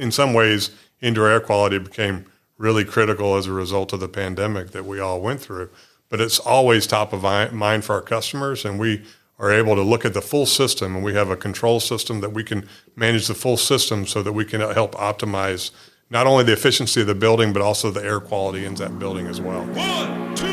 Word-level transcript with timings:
in 0.00 0.10
some 0.10 0.32
ways, 0.32 0.70
indoor 1.02 1.28
air 1.28 1.40
quality 1.40 1.78
became 1.78 2.24
really 2.56 2.86
critical 2.86 3.36
as 3.36 3.46
a 3.46 3.52
result 3.52 3.92
of 3.92 4.00
the 4.00 4.08
pandemic 4.08 4.70
that 4.70 4.86
we 4.86 4.98
all 4.98 5.20
went 5.20 5.40
through. 5.40 5.68
But 6.08 6.22
it's 6.22 6.38
always 6.38 6.86
top 6.86 7.12
of 7.12 7.22
mind 7.52 7.84
for 7.84 7.94
our 7.94 8.00
customers, 8.00 8.64
and 8.64 8.80
we 8.80 9.04
are 9.38 9.52
able 9.52 9.74
to 9.74 9.82
look 9.82 10.06
at 10.06 10.14
the 10.14 10.22
full 10.22 10.46
system, 10.46 10.96
and 10.96 11.04
we 11.04 11.12
have 11.12 11.28
a 11.28 11.36
control 11.36 11.80
system 11.80 12.22
that 12.22 12.32
we 12.32 12.42
can 12.42 12.66
manage 12.96 13.26
the 13.26 13.34
full 13.34 13.58
system 13.58 14.06
so 14.06 14.22
that 14.22 14.32
we 14.32 14.46
can 14.46 14.62
help 14.62 14.94
optimize 14.94 15.70
not 16.08 16.26
only 16.26 16.44
the 16.44 16.52
efficiency 16.54 17.02
of 17.02 17.06
the 17.06 17.14
building, 17.14 17.52
but 17.52 17.60
also 17.60 17.90
the 17.90 18.02
air 18.02 18.20
quality 18.20 18.64
in 18.64 18.74
that 18.76 18.98
building 18.98 19.26
as 19.26 19.38
well. 19.40 19.64
One, 19.66 20.34
two, 20.34 20.46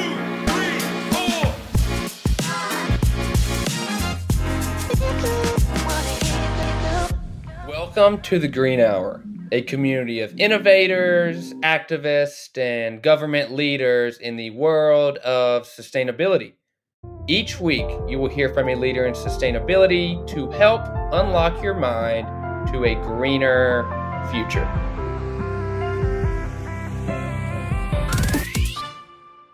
three, 0.46 0.80
four. 1.12 1.54
Welcome 7.68 8.22
to 8.22 8.40
the 8.40 8.48
Green 8.48 8.80
Hour, 8.80 9.22
a 9.52 9.62
community 9.62 10.20
of 10.20 10.38
innovators, 10.40 11.54
activists, 11.56 12.58
and 12.58 13.02
government 13.02 13.52
leaders 13.52 14.18
in 14.18 14.36
the 14.36 14.50
world 14.52 15.18
of 15.20 15.64
sustainability. 15.64 16.54
Each 17.28 17.60
week, 17.60 17.88
you 18.08 18.20
will 18.20 18.30
hear 18.30 18.54
from 18.54 18.70
a 18.70 18.76
leader 18.76 19.06
in 19.06 19.14
sustainability 19.14 20.26
to 20.28 20.50
help 20.52 20.82
unlock 21.12 21.62
your 21.62 21.74
mind 21.74 22.28
to 22.72 22.86
a 22.86 22.96
greener 22.96 23.84
future. 24.32 25.07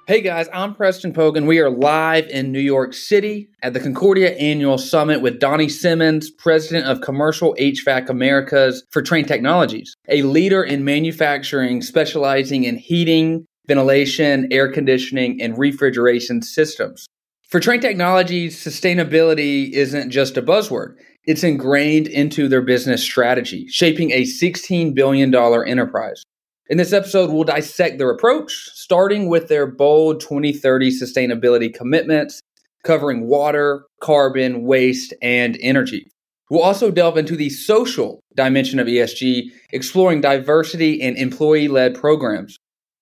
Hey 0.05 0.19
guys, 0.19 0.49
I'm 0.51 0.75
Preston 0.75 1.13
Pogan. 1.13 1.47
We 1.47 1.59
are 1.59 1.69
live 1.69 2.27
in 2.27 2.51
New 2.51 2.59
York 2.59 2.93
City 2.93 3.47
at 3.61 3.71
the 3.71 3.79
Concordia 3.79 4.35
Annual 4.35 4.77
Summit 4.77 5.21
with 5.21 5.39
Donny 5.39 5.69
Simmons, 5.69 6.29
President 6.29 6.85
of 6.85 6.99
Commercial 6.99 7.55
HVAC 7.57 8.09
Americas 8.09 8.83
for 8.91 9.01
Trane 9.01 9.25
Technologies, 9.25 9.95
a 10.09 10.23
leader 10.23 10.61
in 10.61 10.83
manufacturing 10.83 11.81
specializing 11.81 12.65
in 12.65 12.75
heating, 12.75 13.45
ventilation, 13.65 14.49
air 14.51 14.69
conditioning, 14.69 15.41
and 15.41 15.57
refrigeration 15.57 16.41
systems. 16.41 17.07
For 17.47 17.61
Trane 17.61 17.79
Technologies, 17.79 18.61
sustainability 18.61 19.71
isn't 19.71 20.09
just 20.09 20.35
a 20.35 20.41
buzzword. 20.41 20.95
It's 21.23 21.45
ingrained 21.45 22.07
into 22.07 22.49
their 22.49 22.61
business 22.61 23.01
strategy, 23.01 23.67
shaping 23.69 24.11
a 24.11 24.23
$16 24.23 24.93
billion 24.93 25.33
enterprise. 25.33 26.23
In 26.69 26.77
this 26.77 26.93
episode, 26.93 27.29
we'll 27.29 27.43
dissect 27.43 27.97
their 27.97 28.09
approach, 28.09 28.69
starting 28.73 29.27
with 29.27 29.49
their 29.49 29.67
bold 29.67 30.21
2030 30.21 30.91
sustainability 30.91 31.73
commitments, 31.73 32.41
covering 32.85 33.27
water, 33.27 33.83
carbon, 33.99 34.63
waste, 34.63 35.13
and 35.21 35.57
energy. 35.59 36.09
We'll 36.49 36.61
also 36.61 36.89
delve 36.89 37.17
into 37.17 37.35
the 37.35 37.49
social 37.49 38.21
dimension 38.33 38.79
of 38.79 38.87
ESG, 38.87 39.49
exploring 39.73 40.21
diversity 40.21 41.01
and 41.01 41.17
employee 41.17 41.67
led 41.67 41.95
programs. 41.95 42.55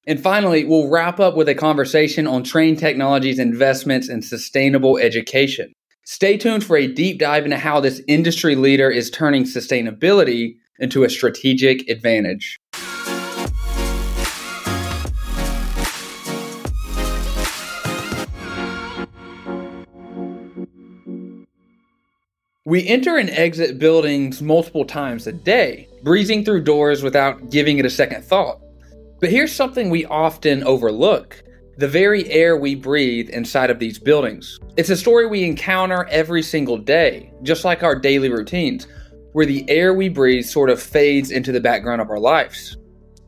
And 0.08 0.20
finally, 0.20 0.64
we'll 0.64 0.90
wrap 0.90 1.20
up 1.20 1.36
with 1.36 1.48
a 1.48 1.54
conversation 1.54 2.26
on 2.26 2.44
Trane 2.44 2.80
Technologies 2.80 3.38
investments 3.38 4.10
in 4.10 4.24
sustainable 4.24 4.98
education. 4.98 5.72
Stay 6.04 6.36
tuned 6.36 6.64
for 6.64 6.78
a 6.78 6.88
deep 6.88 7.20
dive 7.20 7.46
into 7.46 7.58
how 7.58 7.80
this 7.80 8.02
industry 8.08 8.56
leader 8.56 8.90
is 8.90 9.12
turning 9.12 9.44
sustainability 9.44 10.56
into 10.80 11.04
a 11.04 11.10
strategic 11.10 11.88
advantage. 11.88 12.58
We 22.72 22.88
enter 22.88 23.18
and 23.18 23.30
exit 23.32 23.80
buildings 23.80 24.42
multiple 24.42 24.86
times 24.86 25.28
a 25.28 25.34
day, 25.34 25.90
breezing 26.04 26.46
through 26.46 26.64
doors 26.64 27.04
without 27.04 27.50
giving 27.50 27.80
it 27.80 27.86
a 27.86 27.90
second 27.90 28.24
thought. 28.24 28.62
But 29.20 29.30
here's 29.30 29.52
something 29.52 29.90
we 29.90 30.06
often 30.06 30.64
overlook 30.64 31.44
the 31.76 31.90
very 31.90 32.30
air 32.30 32.56
we 32.56 32.76
breathe 32.76 33.30
inside 33.32 33.72
of 33.72 33.80
these 33.80 34.00
buildings. 34.00 34.58
It's 34.78 34.90
a 34.90 34.96
story 34.96 35.28
we 35.28 35.44
encounter 35.44 36.08
every 36.10 36.42
single 36.42 36.78
day, 36.78 37.34
just 37.44 37.66
like 37.66 37.84
our 37.84 37.94
daily 37.94 38.30
routines, 38.30 38.88
where 39.34 39.46
the 39.46 39.70
air 39.70 39.94
we 39.94 40.08
breathe 40.08 40.46
sort 40.46 40.70
of 40.70 40.82
fades 40.82 41.30
into 41.30 41.52
the 41.52 41.60
background 41.60 42.00
of 42.00 42.10
our 42.10 42.20
lives. 42.20 42.78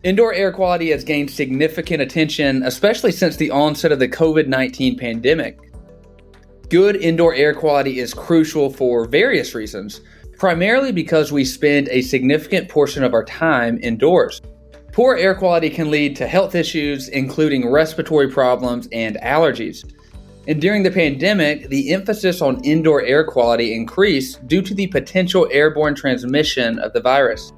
Indoor 0.03 0.34
air 0.34 0.53
quality 0.53 0.90
has 0.92 1.03
gained 1.03 1.30
significant 1.30 2.02
attention, 2.02 2.64
especially 2.64 3.12
since 3.12 3.36
the 3.36 3.52
onset 3.52 3.92
of 3.92 4.00
the 4.00 4.08
COVID 4.08 4.48
19 4.48 4.98
pandemic. 4.98 5.59
Good 6.73 6.95
indoor 6.95 7.35
air 7.35 7.53
quality 7.53 8.00
is 8.00 8.16
crucial 8.16 8.72
for 8.72 9.06
various 9.06 9.53
reasons, 9.53 10.01
primarily 10.39 10.91
because 10.91 11.31
we 11.31 11.45
spend 11.45 11.88
a 11.89 12.01
significant 12.01 12.67
portion 12.67 13.03
of 13.03 13.13
our 13.13 13.23
time 13.25 13.78
indoors. 13.84 14.41
Poor 14.91 15.16
air 15.16 15.35
quality 15.35 15.69
can 15.69 15.91
lead 15.91 16.16
to 16.16 16.25
health 16.25 16.56
issues, 16.56 17.09
including 17.09 17.69
respiratory 17.69 18.28
problems 18.28 18.88
and 18.91 19.17
allergies. 19.17 19.88
And 20.47 20.59
during 20.59 20.81
the 20.81 20.89
pandemic, 20.89 21.69
the 21.69 21.94
emphasis 21.94 22.41
on 22.41 22.59
indoor 22.63 23.03
air 23.03 23.23
quality 23.23 23.75
increased 23.75 24.47
due 24.47 24.63
to 24.63 24.73
the 24.73 24.88
potential 24.88 25.47
airborne 25.51 25.94
transmission 25.94 26.79
of 26.79 26.91
the 26.94 27.01
virus. 27.01 27.53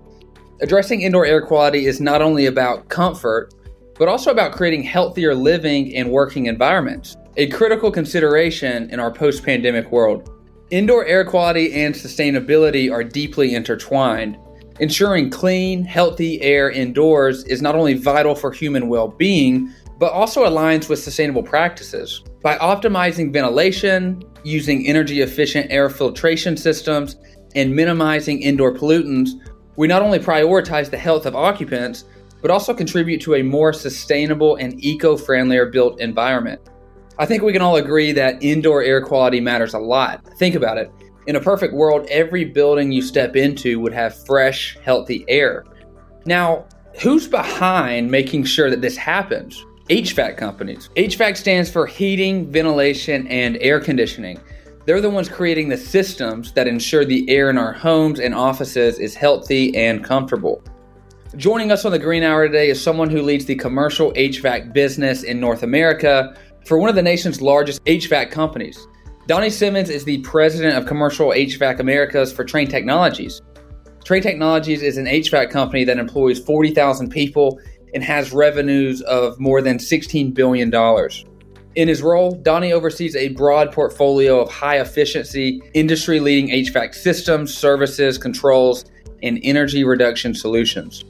Addressing 0.59 1.03
indoor 1.03 1.25
air 1.25 1.41
quality 1.41 1.85
is 1.85 2.01
not 2.01 2.21
only 2.21 2.47
about 2.47 2.89
comfort, 2.89 3.53
but 3.97 4.09
also 4.09 4.29
about 4.29 4.51
creating 4.51 4.83
healthier 4.83 5.33
living 5.33 5.95
and 5.95 6.11
working 6.11 6.47
environments 6.47 7.15
a 7.37 7.47
critical 7.47 7.91
consideration 7.91 8.89
in 8.91 8.99
our 8.99 9.11
post 9.11 9.43
pandemic 9.43 9.91
world. 9.91 10.29
Indoor 10.71 11.05
air 11.05 11.25
quality 11.25 11.73
and 11.73 11.93
sustainability 11.93 12.91
are 12.91 13.03
deeply 13.03 13.55
intertwined. 13.55 14.37
Ensuring 14.79 15.29
clean, 15.29 15.83
healthy 15.83 16.41
air 16.41 16.69
indoors 16.69 17.43
is 17.45 17.61
not 17.61 17.75
only 17.75 17.93
vital 17.93 18.35
for 18.35 18.51
human 18.51 18.87
well 18.87 19.09
being, 19.09 19.71
but 19.99 20.11
also 20.11 20.45
aligns 20.45 20.89
with 20.89 20.99
sustainable 20.99 21.43
practices. 21.43 22.23
By 22.41 22.57
optimizing 22.57 23.31
ventilation, 23.31 24.21
using 24.43 24.87
energy 24.87 25.21
efficient 25.21 25.71
air 25.71 25.89
filtration 25.89 26.57
systems, 26.57 27.17
and 27.55 27.73
minimizing 27.73 28.41
indoor 28.41 28.73
pollutants, 28.73 29.29
we 29.77 29.87
not 29.87 30.01
only 30.01 30.19
prioritize 30.19 30.89
the 30.89 30.97
health 30.97 31.25
of 31.25 31.35
occupants, 31.35 32.05
but 32.41 32.51
also 32.51 32.73
contribute 32.73 33.21
to 33.21 33.35
a 33.35 33.41
more 33.41 33.73
sustainable 33.73 34.57
and 34.57 34.83
eco 34.83 35.17
friendlier 35.17 35.65
built 35.65 35.99
environment. 35.99 36.61
I 37.17 37.25
think 37.25 37.43
we 37.43 37.53
can 37.53 37.61
all 37.61 37.77
agree 37.77 38.11
that 38.11 38.43
indoor 38.43 38.83
air 38.83 39.01
quality 39.01 39.39
matters 39.39 39.73
a 39.73 39.79
lot. 39.79 40.25
Think 40.37 40.55
about 40.55 40.77
it. 40.77 40.91
In 41.27 41.37
a 41.37 41.39
perfect 41.39 41.73
world, 41.73 42.05
every 42.09 42.43
building 42.43 42.91
you 42.91 43.01
step 43.01 43.37
into 43.37 43.79
would 43.79 43.93
have 43.93 44.25
fresh, 44.25 44.77
healthy 44.83 45.23
air. 45.29 45.65
Now, 46.25 46.65
who's 47.01 47.27
behind 47.27 48.11
making 48.11 48.43
sure 48.43 48.69
that 48.69 48.81
this 48.81 48.97
happens? 48.97 49.65
HVAC 49.89 50.35
companies. 50.35 50.89
HVAC 50.97 51.37
stands 51.37 51.69
for 51.69 51.85
heating, 51.85 52.51
ventilation, 52.51 53.27
and 53.27 53.57
air 53.61 53.79
conditioning. 53.79 54.39
They're 54.85 55.01
the 55.01 55.09
ones 55.09 55.29
creating 55.29 55.69
the 55.69 55.77
systems 55.77 56.51
that 56.51 56.67
ensure 56.67 57.05
the 57.05 57.27
air 57.29 57.49
in 57.49 57.57
our 57.57 57.71
homes 57.71 58.19
and 58.19 58.35
offices 58.35 58.99
is 58.99 59.15
healthy 59.15 59.75
and 59.75 60.03
comfortable. 60.03 60.61
Joining 61.37 61.71
us 61.71 61.85
on 61.85 61.91
the 61.91 61.99
Green 61.99 62.23
Hour 62.23 62.47
today 62.47 62.69
is 62.69 62.81
someone 62.81 63.09
who 63.09 63.21
leads 63.21 63.45
the 63.45 63.55
commercial 63.55 64.11
HVAC 64.13 64.73
business 64.73 65.23
in 65.23 65.39
North 65.39 65.63
America 65.63 66.35
for 66.65 66.79
one 66.79 66.89
of 66.89 66.95
the 66.95 67.01
nation's 67.01 67.41
largest 67.41 67.83
HVAC 67.85 68.31
companies. 68.31 68.87
Donny 69.27 69.49
Simmons 69.49 69.89
is 69.89 70.03
the 70.03 70.19
president 70.19 70.75
of 70.75 70.85
Commercial 70.85 71.29
HVAC 71.29 71.79
Americas 71.79 72.33
for 72.33 72.43
Trane 72.43 72.69
Technologies. 72.69 73.41
Trane 74.03 74.21
Technologies 74.21 74.81
is 74.81 74.97
an 74.97 75.05
HVAC 75.05 75.49
company 75.49 75.83
that 75.83 75.97
employs 75.97 76.39
40,000 76.39 77.09
people 77.09 77.59
and 77.93 78.03
has 78.03 78.33
revenues 78.33 79.01
of 79.03 79.39
more 79.39 79.61
than 79.61 79.77
$16 79.77 80.33
billion. 80.33 80.71
In 81.75 81.87
his 81.87 82.01
role, 82.01 82.31
Donny 82.31 82.71
oversees 82.71 83.15
a 83.15 83.29
broad 83.29 83.71
portfolio 83.71 84.39
of 84.41 84.51
high 84.51 84.79
efficiency, 84.79 85.61
industry 85.73 86.19
leading 86.19 86.49
HVAC 86.49 86.93
systems, 86.93 87.55
services, 87.55 88.17
controls, 88.17 88.85
and 89.23 89.39
energy 89.43 89.83
reduction 89.83 90.33
solutions. 90.33 91.03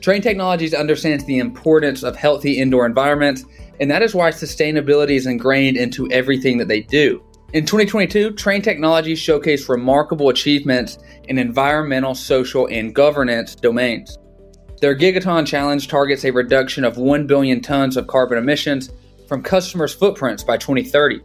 Trane 0.00 0.22
Technologies 0.22 0.74
understands 0.74 1.24
the 1.24 1.38
importance 1.38 2.02
of 2.02 2.14
healthy 2.16 2.58
indoor 2.58 2.86
environments 2.86 3.44
and 3.80 3.90
that 3.90 4.02
is 4.02 4.14
why 4.14 4.30
sustainability 4.30 5.16
is 5.16 5.26
ingrained 5.26 5.76
into 5.76 6.10
everything 6.10 6.58
that 6.58 6.68
they 6.68 6.80
do. 6.80 7.22
In 7.52 7.64
2022, 7.64 8.32
Trane 8.32 8.62
Technologies 8.62 9.20
showcased 9.20 9.68
remarkable 9.68 10.28
achievements 10.28 10.98
in 11.24 11.38
environmental, 11.38 12.14
social, 12.14 12.68
and 12.68 12.94
governance 12.94 13.54
domains. 13.54 14.18
Their 14.80 14.96
Gigaton 14.96 15.46
Challenge 15.46 15.88
targets 15.88 16.24
a 16.24 16.30
reduction 16.30 16.84
of 16.84 16.98
1 16.98 17.26
billion 17.26 17.60
tons 17.60 17.96
of 17.96 18.06
carbon 18.06 18.38
emissions 18.38 18.90
from 19.26 19.42
customers' 19.42 19.94
footprints 19.94 20.44
by 20.44 20.56
2030. 20.56 21.20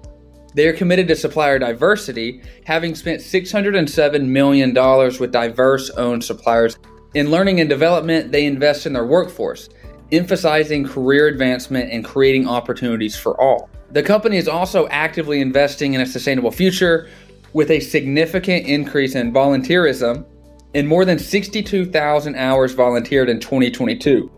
They 0.56 0.68
are 0.68 0.74
committed 0.74 1.08
to 1.10 1.16
supplier 1.16 1.60
diversity, 1.60 2.42
having 2.64 2.96
spent 2.96 3.22
$607 3.22 4.26
million 4.26 4.74
with 5.19 5.31
diverse 5.31 5.90
owned 5.92 6.24
suppliers. 6.24 6.78
In 7.13 7.30
learning 7.30 7.60
and 7.60 7.69
development, 7.69 8.31
they 8.31 8.45
invest 8.45 8.88
in 8.88 8.94
their 8.94 9.06
workforce, 9.06 9.69
emphasizing 10.12 10.88
career 10.88 11.27
advancement 11.27 11.92
and 11.92 12.04
creating 12.04 12.48
opportunities 12.48 13.15
for 13.15 13.39
all. 13.39 13.69
The 13.92 14.01
company 14.01 14.38
is 14.38 14.48
also 14.48 14.88
actively 14.88 15.39
investing 15.39 15.94
in 15.94 16.01
a 16.01 16.07
sustainable 16.07 16.50
future 16.50 17.07
with 17.54 17.69
a 17.69 17.80
significant 17.80 18.65
increase 18.65 19.13
in 19.13 19.31
volunteerism 19.31 20.25
and 20.74 20.88
more 20.88 21.06
than 21.06 21.19
62,000 21.19 22.36
hours 22.36 22.74
volunteered 22.74 23.30
in 23.30 23.39
2022. 23.39 24.31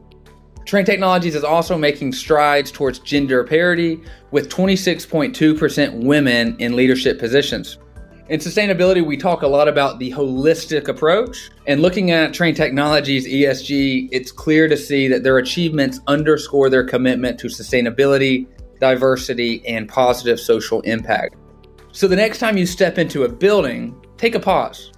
Trane 0.66 0.86
Technologies 0.86 1.36
is 1.36 1.46
also 1.46 1.78
making 1.78 2.12
strides 2.12 2.72
towards 2.72 3.00
gender 3.00 3.46
parity 3.46 4.02
with 4.32 4.50
26.2% 4.50 6.04
women 6.04 6.58
in 6.60 6.76
leadership 6.76 7.20
positions. 7.20 7.78
In 8.28 8.40
sustainability, 8.40 9.06
we 9.06 9.18
talk 9.18 9.44
a 9.44 9.48
lot 9.48 9.68
about 9.68 10.00
the 10.00 10.12
holistic 10.12 10.88
approach. 10.88 11.52
And 11.68 11.84
looking 11.84 12.10
at 12.10 12.32
Trane 12.32 12.56
Technologies 12.56 13.28
ESG, 13.28 14.10
it's 14.12 14.32
clear 14.32 14.68
to 14.68 14.76
see 14.76 15.08
that 15.10 15.22
their 15.22 15.38
achievements 15.38 16.00
underscore 16.08 16.72
their 16.72 16.84
commitment 16.84 17.40
to 17.42 17.48
sustainability, 17.48 18.48
diversity, 18.80 19.64
and 19.68 19.88
positive 19.88 20.40
social 20.40 20.82
impact. 20.82 21.36
So 21.92 22.08
the 22.08 22.16
next 22.16 22.40
time 22.40 22.58
you 22.58 22.66
step 22.66 22.98
into 22.98 23.26
a 23.26 23.30
building, 23.30 23.96
take 24.18 24.34
a 24.34 24.40
pause. 24.40 24.92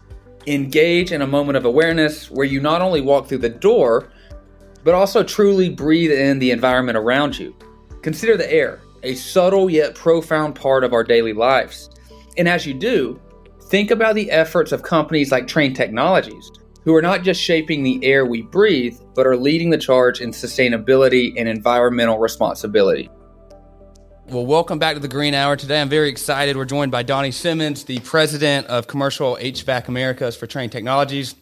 Engage 0.46 1.12
in 1.12 1.22
a 1.22 1.28
moment 1.28 1.58
of 1.58 1.66
awareness 1.66 2.32
where 2.32 2.48
you 2.48 2.62
not 2.62 2.82
only 2.82 3.02
walk 3.02 3.28
through 3.28 3.40
the 3.40 3.50
door, 3.50 4.10
but 4.86 4.94
also 4.94 5.22
truly 5.22 5.70
breathe 5.70 6.12
in 6.12 6.40
the 6.40 6.52
environment 6.52 6.98
around 6.98 7.38
you. 7.38 7.54
Consider 8.04 8.38
the 8.38 8.50
air, 8.50 8.80
a 9.04 9.16
subtle 9.16 9.70
yet 9.70 9.96
profound 9.96 10.56
part 10.56 10.86
of 10.86 10.94
our 10.94 11.04
daily 11.04 11.34
lives. 11.34 11.90
And 12.38 12.48
as 12.48 12.66
you 12.66 12.74
do, 12.74 13.20
think 13.64 13.90
about 13.90 14.16
the 14.16 14.30
efforts 14.30 14.72
of 14.72 14.84
companies 14.84 15.32
like 15.32 15.48
Trane 15.48 15.76
Technologies, 15.76 16.52
who 16.84 16.96
are 16.96 17.02
not 17.02 17.24
just 17.24 17.42
shaping 17.42 17.84
the 17.84 18.00
air 18.04 18.26
we 18.26 18.44
breathe, 18.44 18.98
but 19.16 19.26
are 19.26 19.36
leading 19.36 19.72
the 19.72 19.78
charge 19.78 20.22
in 20.22 20.32
sustainability 20.32 21.34
and 21.36 21.50
environmental 21.50 22.20
responsibility. 22.20 23.10
Well, 24.28 24.46
welcome 24.46 24.78
back 24.78 24.96
to 24.96 25.00
the 25.00 25.08
Green 25.08 25.34
Hour. 25.34 25.56
Today 25.56 25.82
I'm 25.82 25.90
very 25.90 26.10
excited. 26.10 26.58
We're 26.58 26.66
joined 26.66 26.92
by 26.92 27.02
Donny 27.04 27.32
Simmons, 27.32 27.86
the 27.86 28.00
president 28.00 28.68
of 28.68 28.86
Commercial 28.86 29.38
HVAC 29.38 29.88
Americas 29.88 30.36
for 30.36 30.48
Trane 30.48 30.70
Technologies. 30.70 31.34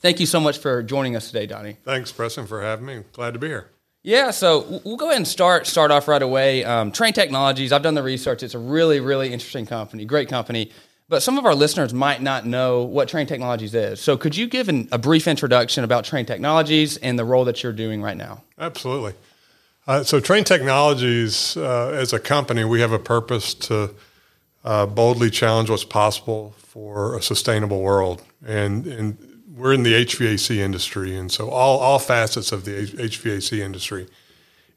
Thank 0.00 0.20
you 0.20 0.26
so 0.26 0.38
much 0.40 0.58
for 0.58 0.82
joining 0.82 1.16
us 1.16 1.26
today, 1.26 1.46
Donny. 1.46 1.76
Thanks, 1.84 2.12
Preston, 2.12 2.46
for 2.46 2.62
having 2.62 2.86
me. 2.86 3.02
Glad 3.12 3.34
to 3.34 3.40
be 3.40 3.48
here. 3.48 3.70
Yeah, 4.02 4.30
so 4.30 4.80
we'll 4.84 4.96
go 4.96 5.06
ahead 5.06 5.16
and 5.16 5.28
start 5.28 5.66
start 5.66 5.90
off 5.90 6.08
right 6.08 6.22
away. 6.22 6.64
Um, 6.64 6.92
Trane 6.92 7.14
Technologies. 7.14 7.72
I've 7.72 7.82
done 7.82 7.94
the 7.94 8.02
research. 8.02 8.42
It's 8.42 8.54
a 8.54 8.58
really 8.58 9.00
really 9.00 9.32
interesting 9.32 9.66
company, 9.66 10.04
great 10.04 10.28
company. 10.28 10.70
But 11.10 11.22
some 11.22 11.38
of 11.38 11.46
our 11.46 11.54
listeners 11.54 11.94
might 11.94 12.20
not 12.20 12.44
know 12.44 12.82
what 12.82 13.08
Trane 13.08 13.26
Technologies 13.26 13.74
is. 13.74 13.98
So 13.98 14.18
could 14.18 14.36
you 14.36 14.46
give 14.46 14.68
an, 14.68 14.88
a 14.92 14.98
brief 14.98 15.26
introduction 15.26 15.82
about 15.82 16.04
Trane 16.04 16.26
Technologies 16.26 16.98
and 16.98 17.18
the 17.18 17.24
role 17.24 17.46
that 17.46 17.62
you're 17.62 17.72
doing 17.72 18.02
right 18.02 18.16
now? 18.16 18.42
Absolutely. 18.58 19.14
Uh, 19.86 20.04
so 20.04 20.20
Trane 20.20 20.44
Technologies, 20.44 21.56
uh, 21.56 21.88
as 21.94 22.12
a 22.12 22.18
company, 22.18 22.62
we 22.62 22.82
have 22.82 22.92
a 22.92 22.98
purpose 22.98 23.54
to 23.54 23.94
uh, 24.64 24.84
boldly 24.84 25.30
challenge 25.30 25.70
what's 25.70 25.82
possible 25.82 26.54
for 26.58 27.16
a 27.16 27.22
sustainable 27.22 27.80
world, 27.80 28.22
and 28.46 28.86
and 28.86 29.16
we're 29.58 29.72
in 29.72 29.82
the 29.82 29.92
HVAC 29.92 30.56
industry, 30.56 31.16
and 31.16 31.32
so 31.32 31.50
all, 31.50 31.78
all 31.78 31.98
facets 31.98 32.52
of 32.52 32.64
the 32.64 32.86
HVAC 32.86 33.58
industry. 33.58 34.06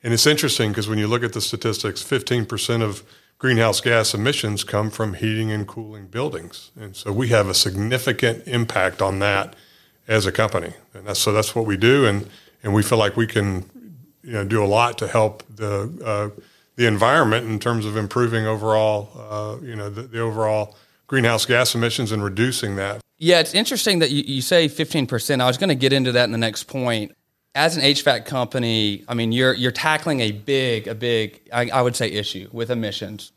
And 0.04 0.14
it's 0.14 0.26
interesting 0.26 0.72
because 0.72 0.90
when 0.90 0.98
you 0.98 1.08
look 1.08 1.24
at 1.24 1.34
the 1.34 1.42
statistics, 1.42 2.04
15% 2.04 2.82
of 2.82 3.04
greenhouse 3.38 3.80
gas 3.80 4.14
emissions 4.14 4.64
come 4.64 4.90
from 4.90 5.14
heating 5.14 5.52
and 5.52 5.68
cooling 5.68 6.08
buildings. 6.08 6.72
And 6.80 6.96
so 6.96 7.12
we 7.12 7.28
have 7.30 7.48
a 7.48 7.54
significant 7.54 8.48
impact 8.48 9.02
on 9.02 9.20
that 9.20 9.56
as 10.08 10.26
a 10.26 10.32
company. 10.32 10.74
And 10.94 11.06
that's, 11.06 11.20
so 11.20 11.32
that's 11.32 11.56
what 11.56 11.66
we 11.66 11.78
do. 11.78 12.06
And, 12.06 12.28
and 12.64 12.74
we 12.74 12.82
feel 12.82 12.98
like 12.98 13.16
we 13.16 13.28
can 13.28 13.66
you 14.24 14.34
know, 14.34 14.44
do 14.44 14.64
a 14.64 14.66
lot 14.66 14.98
to 15.00 15.08
help 15.08 15.44
the, 15.56 15.92
uh, 16.04 16.42
the 16.76 16.88
environment 16.88 17.48
in 17.48 17.60
terms 17.60 17.86
of 17.86 17.98
improving 17.98 18.48
overall, 18.48 19.10
uh, 19.16 19.64
you 19.64 19.76
know, 19.76 19.90
the, 19.90 20.04
the 20.04 20.20
overall 20.20 20.76
greenhouse 21.08 21.46
gas 21.46 21.76
emissions 21.76 22.12
and 22.12 22.24
reducing 22.24 22.76
that. 22.78 23.02
Yeah, 23.24 23.40
it's 23.40 23.54
interesting 23.54 24.00
that 24.00 24.10
you, 24.10 24.24
you 24.26 24.42
say 24.42 24.68
15%. 24.68 25.42
I 25.42 25.46
was 25.46 25.60
going 25.60 25.70
to 25.70 25.76
get 25.76 25.94
into 25.94 26.14
that 26.14 26.24
in 26.24 26.32
the 26.32 26.40
next 26.40 26.64
point. 26.64 27.16
As 27.54 27.78
an 27.78 27.84
HVAC 27.84 28.26
company, 28.26 29.04
I 29.08 29.14
mean, 29.14 29.32
you're, 29.32 29.54
you're 29.54 29.72
tackling 29.72 30.22
a 30.22 30.32
big, 30.32 30.88
a 30.88 30.96
big, 30.96 31.40
I, 31.54 31.70
I 31.70 31.84
would 31.84 31.96
say, 31.96 32.08
issue 32.08 32.50
with 32.52 32.72
emissions. 32.72 33.32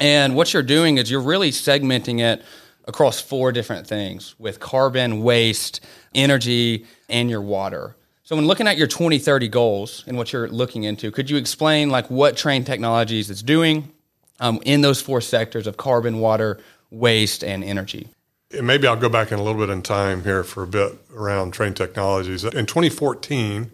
And 0.00 0.34
what 0.34 0.52
you're 0.52 0.64
doing 0.64 0.98
is 0.98 1.12
you're 1.12 1.20
really 1.20 1.52
segmenting 1.52 2.18
it 2.18 2.44
across 2.86 3.20
four 3.20 3.52
different 3.52 3.86
things 3.86 4.34
with 4.40 4.58
carbon, 4.58 5.22
waste, 5.22 5.80
energy, 6.12 6.84
and 7.08 7.30
your 7.30 7.40
water. 7.40 7.94
So 8.24 8.34
when 8.34 8.48
looking 8.48 8.66
at 8.66 8.78
your 8.78 8.88
2030 8.88 9.46
goals 9.46 10.02
and 10.08 10.16
what 10.16 10.32
you're 10.32 10.48
looking 10.48 10.82
into, 10.82 11.12
could 11.12 11.30
you 11.30 11.36
explain 11.36 11.88
like 11.88 12.10
what 12.10 12.34
Trane 12.34 12.66
Technologies 12.66 13.30
is 13.30 13.44
doing 13.44 13.92
um, 14.40 14.58
in 14.64 14.80
those 14.80 15.00
four 15.00 15.20
sectors 15.20 15.68
of 15.68 15.76
carbon, 15.76 16.18
water, 16.18 16.58
waste, 16.90 17.44
and 17.44 17.62
energy? 17.62 18.08
Maybe 18.52 18.88
I'll 18.88 18.96
go 18.96 19.08
back 19.08 19.30
in 19.30 19.38
a 19.38 19.42
little 19.42 19.60
bit 19.60 19.70
in 19.70 19.80
time 19.80 20.24
here 20.24 20.42
for 20.42 20.64
a 20.64 20.66
bit 20.66 20.98
around 21.14 21.52
Trane 21.52 21.74
Technologies. 21.74 22.42
In 22.42 22.66
2014, 22.66 23.70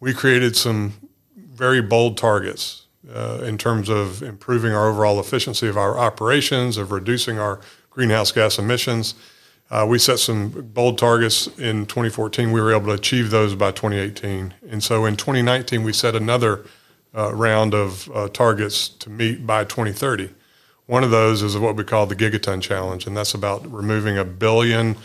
we 0.00 0.14
created 0.14 0.56
some 0.56 0.94
very 1.36 1.82
bold 1.82 2.16
targets 2.16 2.86
uh, 3.12 3.40
in 3.44 3.58
terms 3.58 3.90
of 3.90 4.22
improving 4.22 4.72
our 4.72 4.88
overall 4.88 5.20
efficiency 5.20 5.68
of 5.68 5.76
our 5.76 5.98
operations, 5.98 6.78
of 6.78 6.90
reducing 6.90 7.38
our 7.38 7.60
greenhouse 7.90 8.32
gas 8.32 8.58
emissions. 8.58 9.14
Uh, 9.70 9.84
we 9.86 9.98
set 9.98 10.18
some 10.18 10.48
bold 10.72 10.96
targets 10.96 11.46
in 11.58 11.84
2014. 11.84 12.50
We 12.50 12.62
were 12.62 12.72
able 12.72 12.86
to 12.86 12.92
achieve 12.92 13.30
those 13.30 13.54
by 13.54 13.72
2018. 13.72 14.54
And 14.70 14.82
so 14.82 15.04
in 15.04 15.16
2019, 15.16 15.82
we 15.82 15.92
set 15.92 16.16
another 16.16 16.64
uh, 17.14 17.34
round 17.34 17.74
of 17.74 18.10
uh, 18.14 18.28
targets 18.28 18.88
to 18.88 19.10
meet 19.10 19.46
by 19.46 19.64
2030. 19.64 20.30
One 20.88 21.04
of 21.04 21.10
those 21.10 21.42
is 21.42 21.54
what 21.58 21.76
we 21.76 21.84
call 21.84 22.06
the 22.06 22.16
Gigaton 22.16 22.62
Challenge, 22.62 23.06
and 23.06 23.14
that's 23.14 23.34
about 23.34 23.70
removing 23.70 24.16
a 24.16 24.24
billion 24.24 24.96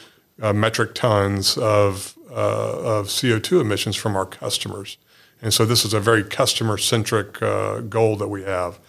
uh, 0.41 0.53
metric 0.53 0.95
tons 0.95 1.57
of, 1.57 2.18
uh, 2.31 3.00
of 3.00 3.07
CO2 3.07 3.59
emissions 3.59 3.97
from 3.97 4.15
our 4.15 4.25
customers. 4.25 4.97
And 5.41 5.53
so 5.53 5.65
this 5.65 5.83
is 5.83 5.94
a 5.94 6.00
very 6.00 6.24
customer 6.24 6.77
centric 6.77 7.41
uh, 7.41 7.81
goal 7.81 8.15
that 8.15 8.30
we 8.30 8.44
have. 8.44 8.80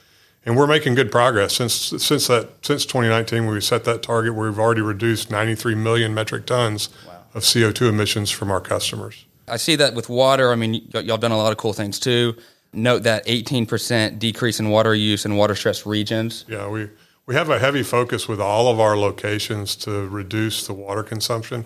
And 0.47 0.57
we're 0.57 0.69
making 0.69 0.95
good 0.95 1.11
progress 1.11 1.55
since 1.55 1.75
since 1.75 2.29
that 2.29 2.51
since 2.63 2.87
2019 2.87 3.47
when 3.47 3.55
we 3.55 3.61
set 3.61 3.83
that 3.85 4.05
target. 4.05 4.37
We've 4.37 4.59
already 4.59 4.83
reduced 4.83 5.33
93 5.33 5.75
million 5.75 6.15
metric 6.15 6.47
tons 6.47 6.91
wow. 7.09 7.25
of 7.35 7.43
CO2 7.43 7.89
emissions 7.89 8.31
from 8.31 8.53
our 8.53 8.61
customers. 8.61 9.25
I 9.49 9.57
see 9.57 9.75
that 9.77 9.95
with 9.95 10.09
water. 10.09 10.53
I 10.53 10.55
mean, 10.55 10.87
y- 10.95 11.01
y'all 11.01 11.19
done 11.19 11.33
a 11.33 11.37
lot 11.37 11.51
of 11.51 11.59
cool 11.59 11.73
things 11.73 11.99
too 11.99 12.37
note 12.75 13.03
that 13.05 13.27
18% 13.27 14.19
decrease 14.19 14.61
in 14.61 14.71
water 14.71 14.95
use 14.95 15.25
in 15.25 15.37
water 15.37 15.55
stressed 15.55 15.87
regions. 15.87 16.45
Yeah, 16.49 16.69
we, 16.69 16.89
we 17.27 17.35
have 17.35 17.51
a 17.51 17.59
heavy 17.59 17.83
focus 17.83 18.29
with 18.29 18.41
all 18.41 18.69
of 18.69 18.81
our 18.81 18.97
locations 18.97 19.77
to 19.77 20.09
reduce 20.09 20.67
the 20.67 20.75
water 20.75 21.03
consumption. 21.03 21.65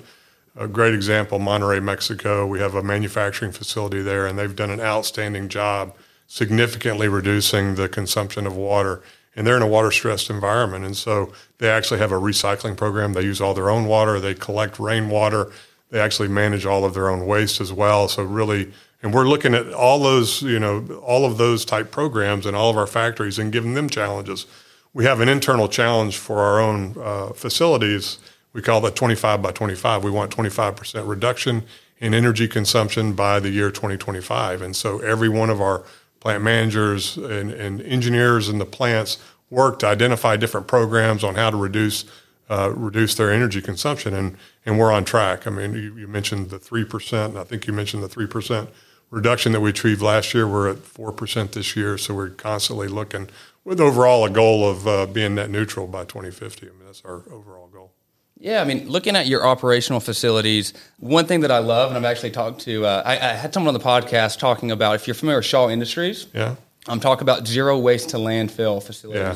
A 0.57 0.67
great 0.67 0.95
example, 0.95 1.39
Monterrey, 1.39 1.83
Mexico. 1.83 2.47
We 2.47 2.59
have 2.59 2.75
a 2.75 2.83
manufacturing 2.83 3.53
facility 3.53 4.03
there, 4.03 4.27
and 4.27 4.39
they've 4.39 4.55
done 4.55 4.71
an 4.71 4.81
outstanding 4.81 5.49
job 5.49 5.95
significantly 6.27 7.09
reducing 7.09 7.75
the 7.75 7.89
consumption 7.89 8.47
of 8.47 8.57
water. 8.57 9.03
And 9.35 9.47
they're 9.47 9.57
in 9.57 9.63
a 9.63 9.69
water 9.69 9.91
stressed 9.91 10.31
environment. 10.31 10.85
And 10.85 10.97
so 10.97 11.33
they 11.59 11.71
actually 11.71 12.01
have 12.01 12.13
a 12.13 12.17
recycling 12.17 12.77
program. 12.77 13.13
They 13.13 13.23
use 13.23 13.41
all 13.41 13.55
their 13.55 13.71
own 13.71 13.87
water, 13.87 14.21
they 14.21 14.35
collect 14.35 14.79
rainwater, 14.79 15.51
they 15.91 16.01
actually 16.01 16.29
manage 16.29 16.67
all 16.67 16.85
of 16.85 16.93
their 16.93 17.09
own 17.09 17.27
waste 17.27 17.61
as 17.61 17.73
well. 17.73 18.09
So, 18.09 18.23
really, 18.23 18.73
and 19.03 19.15
we're 19.15 19.29
looking 19.29 19.55
at 19.55 19.73
all 19.73 20.01
those, 20.01 20.43
you 20.43 20.59
know, 20.59 20.85
all 21.05 21.25
of 21.25 21.39
those 21.39 21.65
type 21.65 21.91
programs 21.91 22.47
in 22.47 22.55
all 22.55 22.71
of 22.71 22.77
our 22.77 22.87
factories 22.87 23.39
and 23.39 23.53
giving 23.53 23.75
them 23.75 23.89
challenges. 23.89 24.47
We 24.93 25.05
have 25.05 25.21
an 25.21 25.29
internal 25.29 25.69
challenge 25.69 26.17
for 26.17 26.41
our 26.41 26.61
own 26.61 26.97
uh, 26.99 27.29
facilities. 27.29 28.19
We 28.53 28.63
call 28.63 28.81
that 28.81 28.97
25 28.97 29.41
by 29.41 29.53
25. 29.53 30.03
We 30.03 30.11
want 30.11 30.35
25% 30.35 31.07
reduction 31.07 31.63
in 31.99 32.15
energy 32.15 32.49
consumption 32.49 33.13
by 33.13 33.39
the 33.39 33.51
year 33.51 33.71
2025. 33.71 34.63
And 34.63 34.75
so 34.75 34.99
every 35.01 35.29
one 35.29 35.51
of 35.51 35.61
our 35.61 35.85
plant 36.21 36.43
managers 36.43 37.17
and, 37.17 37.53
and 37.53 37.81
engineers 37.83 38.49
in 38.49 38.59
the 38.59 38.67
plants 38.67 39.19
work 39.51 39.79
to 39.81 39.87
identify 39.87 40.37
different 40.37 40.67
programs 40.67 41.23
on 41.23 41.37
how 41.37 41.51
to 41.51 41.57
reduce 41.57 42.05
uh, 42.51 42.73
reduce 42.75 43.15
their 43.15 43.31
energy 43.31 43.61
consumption, 43.61 44.15
and 44.15 44.35
and 44.65 44.79
we're 44.79 44.91
on 44.91 45.05
track. 45.05 45.47
I 45.47 45.51
mean, 45.51 45.75
you, 45.75 45.95
you 45.97 46.09
mentioned 46.09 46.49
the 46.49 46.59
three 46.59 46.83
percent. 46.83 47.35
and 47.35 47.39
I 47.39 47.45
think 47.45 47.67
you 47.67 47.75
mentioned 47.75 48.03
the 48.03 48.09
three 48.09 48.27
percent 48.27 48.71
reduction 49.11 49.53
that 49.53 49.61
we 49.61 49.71
achieved 49.71 50.03
last 50.03 50.35
year. 50.35 50.47
We're 50.47 50.71
at 50.71 50.79
4% 50.79 51.53
this 51.53 51.77
year, 51.77 51.99
so 51.99 52.15
we're 52.15 52.31
constantly 52.31 52.89
looking 52.89 53.29
with 53.65 53.81
overall 53.81 54.25
a 54.25 54.31
goal 54.31 54.69
of 54.69 54.87
uh, 54.87 55.07
being 55.07 55.35
net 55.35 55.51
neutral 55.51 55.87
by 55.87 56.05
2050. 56.05 56.67
I 56.67 56.71
mean, 56.71 56.79
that's 56.87 57.03
our 57.05 57.23
overall 57.31 57.69
goal. 57.69 57.93
Yeah, 58.41 58.61
I 58.61 58.65
mean, 58.65 58.89
looking 58.89 59.17
at 59.17 59.27
your 59.27 59.45
operational 59.47 60.01
facilities, 60.01 60.73
one 60.99 61.27
thing 61.27 61.41
that 61.41 61.51
I 61.51 61.59
love, 61.59 61.91
and 61.91 61.99
I've 61.99 62.11
actually 62.11 62.31
talked 62.31 62.61
to, 62.63 62.87
uh, 62.87 63.03
I, 63.05 63.15
I, 63.15 63.33
had 63.33 63.53
someone 63.53 63.75
on 63.75 63.81
the 63.81 63.85
podcast 63.85 64.39
talking 64.39 64.71
about, 64.71 64.95
if 64.95 65.09
you're 65.09 65.15
familiar 65.15 65.39
with 65.39 65.47
Shaw 65.47 65.69
Industries, 65.69 66.29
yeah, 66.33 66.55
I'm 66.87 67.01
talking 67.01 67.23
about 67.23 67.49
zero 67.49 67.77
waste 67.79 68.11
to 68.11 68.17
landfill 68.17 68.81
facilities. 68.81 69.21
Yeah. 69.21 69.35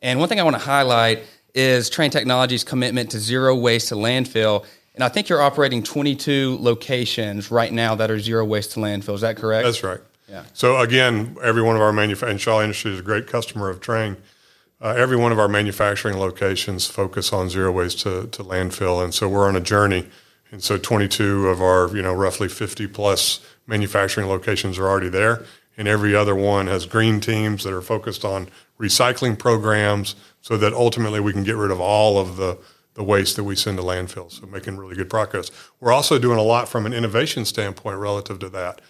And 0.00 0.18
one 0.18 0.28
thing 0.28 0.40
I 0.40 0.44
want 0.44 0.56
to 0.56 0.62
highlight 0.62 1.24
is 1.54 1.90
Trane 1.90 2.10
Technologies' 2.10 2.64
commitment 2.64 3.10
to 3.10 3.18
zero 3.18 3.54
waste 3.54 3.88
to 3.88 3.96
landfill 3.96 4.64
and 4.98 5.04
I 5.04 5.08
think 5.08 5.28
you're 5.28 5.40
operating 5.40 5.84
22 5.84 6.58
locations 6.60 7.52
right 7.52 7.72
now 7.72 7.94
that 7.94 8.10
are 8.10 8.18
zero 8.18 8.44
waste 8.44 8.72
to 8.72 8.80
landfill. 8.80 9.14
Is 9.14 9.20
that 9.20 9.36
correct? 9.36 9.64
That's 9.64 9.84
right. 9.84 10.00
Yeah. 10.28 10.42
So 10.54 10.80
again, 10.80 11.36
every 11.40 11.62
one 11.62 11.76
of 11.76 11.82
our 11.82 11.92
manufacturing, 11.92 12.38
Shaw 12.38 12.62
Industries 12.62 12.94
is 12.94 13.00
a 13.00 13.04
great 13.04 13.28
customer 13.28 13.70
of 13.70 13.78
Trane. 13.78 14.16
Uh, 14.80 14.94
every 14.96 15.16
one 15.16 15.30
of 15.30 15.38
our 15.38 15.46
manufacturing 15.46 16.18
locations 16.18 16.86
focus 16.86 17.32
on 17.32 17.48
zero 17.48 17.70
waste 17.70 18.00
to, 18.00 18.26
to 18.26 18.42
landfill. 18.42 19.02
And 19.04 19.14
so 19.14 19.28
we're 19.28 19.46
on 19.46 19.54
a 19.54 19.60
journey 19.60 20.08
And 20.50 20.62
so 20.62 20.78
22 20.78 21.48
of 21.48 21.60
our, 21.60 21.94
you 21.94 22.02
know, 22.02 22.12
roughly 22.12 22.48
50 22.48 22.86
plus 22.88 23.40
manufacturing 23.66 24.26
locations 24.26 24.78
are 24.78 24.88
already 24.88 25.08
there. 25.08 25.44
And 25.76 25.86
every 25.86 26.14
other 26.14 26.34
one 26.34 26.66
has 26.66 26.86
green 26.86 27.20
teams 27.20 27.64
that 27.64 27.72
are 27.72 27.82
focused 27.82 28.24
on 28.24 28.48
recycling 28.80 29.38
programs 29.38 30.16
so 30.40 30.56
that 30.56 30.72
ultimately 30.72 31.20
we 31.20 31.32
can 31.32 31.44
get 31.44 31.56
rid 31.56 31.70
of 31.70 31.80
all 31.80 32.18
of 32.18 32.36
the, 32.36 32.58
the 32.98 33.04
waste 33.04 33.36
that 33.36 33.44
we 33.44 33.54
send 33.54 33.78
to 33.78 33.84
landfills. 33.84 34.40
So 34.40 34.46
making 34.46 34.76
really 34.76 34.96
good 34.96 35.08
progress. 35.08 35.52
We're 35.78 35.92
also 35.92 36.18
doing 36.18 36.36
a 36.36 36.42
lot 36.42 36.68
from 36.68 36.84
an 36.84 36.92
innovation 36.92 37.44
standpoint 37.44 37.96
relative 37.96 38.40
to 38.40 38.48
that, 38.50 38.80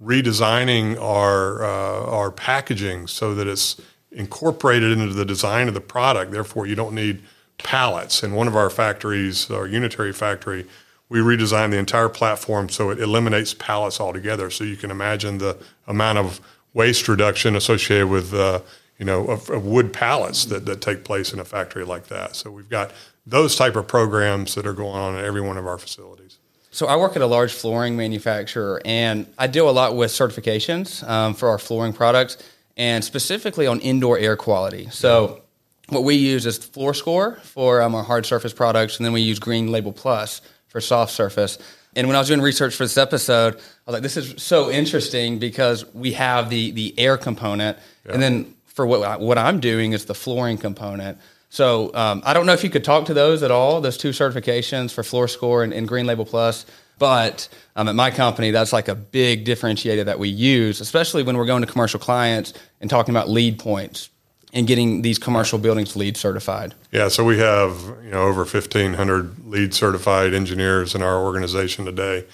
redesigning 0.00 0.98
our, 1.00 1.64
uh, 1.64 2.06
our 2.06 2.30
packaging 2.30 3.08
so 3.08 3.34
that 3.34 3.48
it's 3.48 3.80
incorporated 4.12 4.92
into 4.92 5.12
the 5.12 5.24
design 5.24 5.66
of 5.66 5.74
the 5.74 5.80
product. 5.80 6.30
Therefore, 6.30 6.66
you 6.66 6.76
don't 6.76 6.94
need 6.94 7.24
pallets. 7.58 8.22
In 8.22 8.34
one 8.34 8.46
of 8.46 8.54
our 8.54 8.70
factories, 8.70 9.50
our 9.50 9.66
unitary 9.66 10.12
factory, 10.12 10.64
we 11.08 11.18
redesigned 11.18 11.72
the 11.72 11.78
entire 11.78 12.08
platform 12.08 12.68
so 12.68 12.90
it 12.90 13.00
eliminates 13.00 13.52
pallets 13.52 14.00
altogether. 14.00 14.48
So 14.48 14.62
you 14.62 14.76
can 14.76 14.92
imagine 14.92 15.38
the 15.38 15.56
amount 15.88 16.18
of 16.18 16.40
waste 16.72 17.08
reduction 17.08 17.56
associated 17.56 18.06
with, 18.06 18.32
uh, 18.32 18.60
you 18.96 19.04
know, 19.04 19.26
of, 19.26 19.50
of, 19.50 19.64
wood 19.64 19.92
pallets 19.92 20.44
that, 20.44 20.66
that 20.66 20.80
take 20.80 21.02
place 21.02 21.32
in 21.32 21.40
a 21.40 21.44
factory 21.44 21.84
like 21.84 22.06
that. 22.06 22.36
So 22.36 22.50
we've 22.52 22.68
got 22.68 22.92
those 23.26 23.56
type 23.56 23.76
of 23.76 23.88
programs 23.88 24.54
that 24.54 24.66
are 24.66 24.72
going 24.72 24.94
on 24.94 25.18
in 25.18 25.24
every 25.24 25.40
one 25.40 25.56
of 25.56 25.66
our 25.66 25.78
facilities. 25.78 26.38
So 26.70 26.86
I 26.86 26.96
work 26.96 27.16
at 27.16 27.22
a 27.22 27.26
large 27.26 27.52
flooring 27.52 27.96
manufacturer, 27.96 28.80
and 28.84 29.26
I 29.38 29.46
deal 29.46 29.68
a 29.68 29.72
lot 29.72 29.96
with 29.96 30.10
certifications 30.10 31.06
um, 31.08 31.34
for 31.34 31.48
our 31.48 31.58
flooring 31.58 31.94
products, 31.94 32.36
and 32.76 33.02
specifically 33.02 33.66
on 33.66 33.80
indoor 33.80 34.18
air 34.18 34.36
quality. 34.36 34.88
So 34.90 35.40
what 35.88 36.04
we 36.04 36.16
use 36.16 36.44
is 36.44 36.58
Floor 36.58 36.92
Score 36.92 37.36
for 37.42 37.80
um, 37.80 37.94
our 37.94 38.02
hard 38.02 38.26
surface 38.26 38.52
products, 38.52 38.98
and 38.98 39.06
then 39.06 39.12
we 39.12 39.22
use 39.22 39.38
Green 39.38 39.72
Label 39.72 39.92
Plus 39.92 40.42
for 40.68 40.80
soft 40.80 41.12
surface. 41.12 41.58
And 41.94 42.06
when 42.08 42.16
I 42.16 42.18
was 42.18 42.28
doing 42.28 42.42
research 42.42 42.74
for 42.74 42.84
this 42.84 42.98
episode, 42.98 43.54
I 43.54 43.58
was 43.86 43.94
like, 43.94 44.02
this 44.02 44.18
is 44.18 44.42
so 44.42 44.70
interesting 44.70 45.38
because 45.38 45.86
we 45.94 46.12
have 46.12 46.50
the 46.50 46.72
the 46.72 46.94
air 46.98 47.16
component, 47.16 47.78
yeah. 48.04 48.12
and 48.12 48.22
then 48.22 48.54
for 48.66 48.86
what 48.86 49.20
what 49.20 49.38
I'm 49.38 49.60
doing 49.60 49.92
is 49.92 50.04
the 50.04 50.14
flooring 50.14 50.58
component. 50.58 51.18
So 51.48 51.94
um, 51.94 52.22
I 52.24 52.32
don't 52.32 52.46
know 52.46 52.52
if 52.52 52.64
you 52.64 52.70
could 52.70 52.84
talk 52.84 53.06
to 53.06 53.14
those 53.14 53.42
at 53.42 53.50
all, 53.50 53.80
those 53.80 53.96
two 53.96 54.10
certifications 54.10 54.92
for 54.92 55.02
Floor 55.02 55.28
Score 55.28 55.62
and, 55.62 55.72
and 55.72 55.86
Green 55.86 56.06
Label 56.06 56.24
Plus. 56.24 56.66
But 56.98 57.48
um, 57.76 57.88
at 57.88 57.94
my 57.94 58.10
company, 58.10 58.50
that's 58.50 58.72
like 58.72 58.88
a 58.88 58.94
big 58.94 59.44
differentiator 59.44 60.04
that 60.06 60.18
we 60.18 60.28
use, 60.28 60.80
especially 60.80 61.22
when 61.22 61.36
we're 61.36 61.46
going 61.46 61.62
to 61.62 61.70
commercial 61.70 62.00
clients 62.00 62.54
and 62.80 62.88
talking 62.88 63.14
about 63.14 63.28
LEED 63.28 63.58
points 63.58 64.08
and 64.52 64.66
getting 64.66 65.02
these 65.02 65.18
commercial 65.18 65.58
buildings 65.58 65.94
LEED 65.96 66.16
certified? 66.16 66.74
Yeah, 66.90 67.08
so 67.08 67.24
we 67.24 67.38
have 67.38 67.78
you 68.02 68.10
know 68.10 68.22
over 68.22 68.40
1,500 68.40 69.46
LEED 69.46 69.74
certified 69.74 70.32
engineers 70.32 70.94
in 70.94 71.02
our 71.02 71.22
organization 71.22 71.84
today 71.84 72.24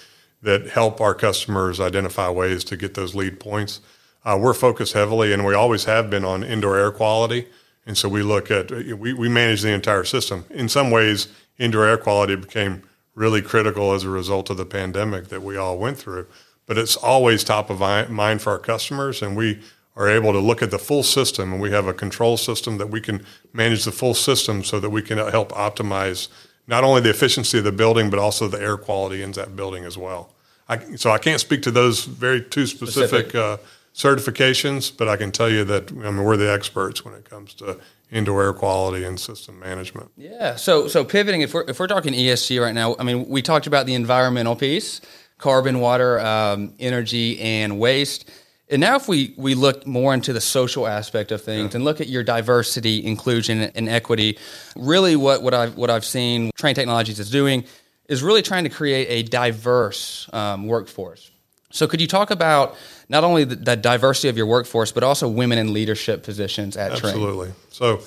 that 0.42 0.69
help 0.69 1.00
our 1.00 1.14
customers 1.14 1.81
identify 1.81 2.28
ways 2.28 2.64
to 2.64 2.76
get 2.76 2.95
those 2.95 3.14
LEED 3.14 3.40
points. 3.40 3.81
Uh, 4.25 4.38
we're 4.40 4.54
focused 4.54 4.92
heavily, 4.92 5.33
and 5.33 5.45
we 5.45 5.54
always 5.54 5.85
have 5.85 6.09
been 6.11 6.25
on 6.25 6.45
indoor 6.45 6.78
air 6.78 6.92
quality. 6.92 7.47
And 7.86 7.98
so 7.98 8.08
we 8.08 8.22
look 8.22 8.50
at 8.50 8.70
we, 8.70 9.12
we 9.12 9.28
manage 9.28 9.62
the 9.62 9.72
entire 9.72 10.04
system. 10.04 10.44
In 10.50 10.68
some 10.68 10.90
ways, 10.90 11.28
indoor 11.58 11.84
air 11.84 11.98
quality 11.98 12.36
became 12.36 12.82
really 13.14 13.42
critical 13.42 13.92
as 13.92 14.04
a 14.04 14.08
result 14.08 14.50
of 14.50 14.56
the 14.56 14.64
pandemic 14.64 15.28
that 15.28 15.42
we 15.42 15.56
all 15.56 15.78
went 15.78 15.98
through. 15.98 16.26
But 16.66 16.78
it's 16.78 16.96
always 16.96 17.44
top 17.44 17.70
of 17.70 17.80
mind 18.10 18.40
for 18.40 18.50
our 18.50 18.58
customers, 18.58 19.20
and 19.20 19.36
we 19.36 19.60
are 19.96 20.08
able 20.08 20.32
to 20.32 20.38
look 20.38 20.62
at 20.62 20.70
the 20.70 20.78
full 20.78 21.02
system 21.02 21.52
and 21.52 21.60
we 21.60 21.70
have 21.70 21.86
a 21.86 21.92
control 21.92 22.36
system 22.36 22.78
that 22.78 22.88
we 22.88 23.00
can 23.00 23.24
manage 23.52 23.84
the 23.84 23.92
full 23.92 24.14
system 24.14 24.64
so 24.64 24.80
that 24.80 24.90
we 24.90 25.02
can 25.02 25.18
help 25.18 25.52
optimize 25.52 26.28
not 26.66 26.84
only 26.84 27.00
the 27.00 27.10
efficiency 27.10 27.58
of 27.58 27.64
the 27.64 27.72
building 27.72 28.08
but 28.08 28.18
also 28.18 28.48
the 28.48 28.60
air 28.60 28.76
quality 28.76 29.22
in 29.22 29.32
that 29.32 29.54
building 29.54 29.84
as 29.84 29.98
well. 29.98 30.32
I, 30.68 30.96
so 30.96 31.10
I 31.10 31.18
can't 31.18 31.40
speak 31.40 31.62
to 31.62 31.70
those 31.70 32.04
very 32.04 32.42
two 32.42 32.66
specific, 32.66 33.30
specific. 33.30 33.34
Uh, 33.34 33.58
certifications, 33.94 34.96
but 34.96 35.08
I 35.08 35.16
can 35.16 35.32
tell 35.32 35.50
you 35.50 35.64
that 35.64 35.90
I 35.90 35.94
mean 35.94 36.25
we're 36.25 36.37
the 36.37 36.50
experts 36.50 37.04
when 37.04 37.14
it 37.14 37.28
comes 37.28 37.54
to 37.54 37.78
indoor 38.11 38.42
air 38.42 38.52
quality 38.52 39.04
and 39.04 39.18
system 39.18 39.58
management. 39.58 40.11
Yeah. 40.16 40.56
So 40.56 40.88
so 40.88 41.04
pivoting, 41.04 41.42
if 41.42 41.54
we're 41.54 41.64
if 41.68 41.78
we're 41.78 41.87
talking 41.87 42.12
ESG 42.12 42.61
right 42.61 42.75
now, 42.75 42.96
I 42.99 43.04
mean 43.04 43.28
we 43.28 43.42
talked 43.42 43.66
about 43.66 43.87
the 43.87 43.94
environmental 43.94 44.56
piece, 44.56 45.00
carbon, 45.38 45.80
water, 45.80 46.20
um, 46.20 46.75
energy, 46.78 47.40
and 47.40 47.78
waste. 47.78 48.30
And 48.68 48.80
now, 48.80 48.96
if 48.96 49.06
we, 49.06 49.34
we 49.37 49.54
look 49.54 49.87
more 49.87 50.14
into 50.14 50.32
the 50.32 50.40
social 50.40 50.87
aspect 50.87 51.30
of 51.30 51.42
things 51.42 51.72
yeah. 51.72 51.76
and 51.76 51.84
look 51.84 52.00
at 52.00 52.08
your 52.08 52.22
diversity, 52.22 53.04
inclusion, 53.04 53.61
and 53.61 53.87
equity, 53.87 54.38
really 54.76 55.14
what, 55.14 55.42
what, 55.42 55.52
I've, 55.52 55.76
what 55.76 55.90
I've 55.90 56.06
seen 56.06 56.52
Trane 56.52 56.75
Technologies 56.75 57.20
is 57.20 57.30
doing 57.30 57.64
is 58.08 58.22
really 58.22 58.40
trying 58.40 58.64
to 58.64 58.70
create 58.70 59.08
a 59.11 59.28
diverse 59.28 60.28
um, 60.32 60.66
workforce. 60.66 61.30
So, 61.72 61.88
could 61.88 62.00
you 62.00 62.06
talk 62.06 62.30
about 62.30 62.76
not 63.08 63.24
only 63.24 63.44
the, 63.44 63.56
the, 63.56 63.76
diversity 63.76 64.28
of 64.28 64.36
your 64.36 64.46
workforce, 64.46 64.92
but 64.92 65.02
also 65.02 65.28
women 65.28 65.58
in 65.58 65.72
leadership 65.72 66.22
positions 66.22 66.76
at? 66.76 66.92
Absolutely. 66.92 67.52
So, 67.70 68.02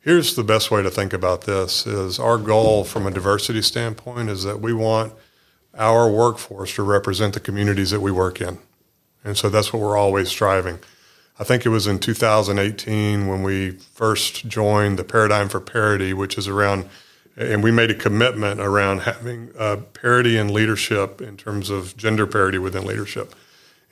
here's 0.00 0.36
the 0.36 0.44
best 0.44 0.70
way 0.70 0.82
to 0.82 0.90
think 0.90 1.12
about 1.12 1.42
this: 1.42 1.86
is 1.86 2.18
our 2.18 2.38
goal 2.38 2.84
from 2.84 3.06
a 3.06 3.10
diversity 3.10 3.62
standpoint 3.62 4.28
is 4.28 4.44
that 4.44 4.60
we 4.60 4.72
want 4.72 5.12
our 5.76 6.10
workforce 6.10 6.74
to 6.74 6.82
represent 6.82 7.34
the 7.34 7.40
communities 7.40 7.90
that 7.90 8.00
we 8.00 8.10
work 8.10 8.40
in. 8.40 8.58
And 9.24 9.36
so 9.36 9.48
that's 9.48 9.72
what 9.72 9.82
we're 9.82 9.96
always 9.96 10.28
striving. 10.28 10.78
I 11.38 11.44
think 11.44 11.66
it 11.66 11.68
was 11.68 11.86
in 11.86 11.98
2018 11.98 13.26
when 13.26 13.42
we 13.42 13.72
first 13.72 14.48
joined 14.48 14.98
the 14.98 15.04
Paradigm 15.04 15.48
for 15.48 15.60
Parity, 15.60 16.14
which 16.14 16.38
is 16.38 16.48
around, 16.48 16.88
and 17.36 17.62
we 17.62 17.70
made 17.70 17.90
a 17.90 17.94
commitment 17.94 18.60
around 18.60 19.00
having 19.00 19.50
uh, 19.58 19.76
parity 19.92 20.36
in 20.36 20.52
leadership 20.52 21.20
in 21.20 21.36
terms 21.36 21.70
of 21.70 21.96
gender 21.96 22.26
parity 22.26 22.58
within 22.58 22.84
leadership. 22.84 23.34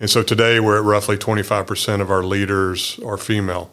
And 0.01 0.11
so 0.11 0.23
today 0.23 0.61
we're 0.61 0.79
at 0.79 0.85
roughly 0.85 1.17
25% 1.17 2.01
of 2.01 2.11
our 2.11 2.23
leaders 2.23 2.99
are 3.05 3.17
female, 3.17 3.73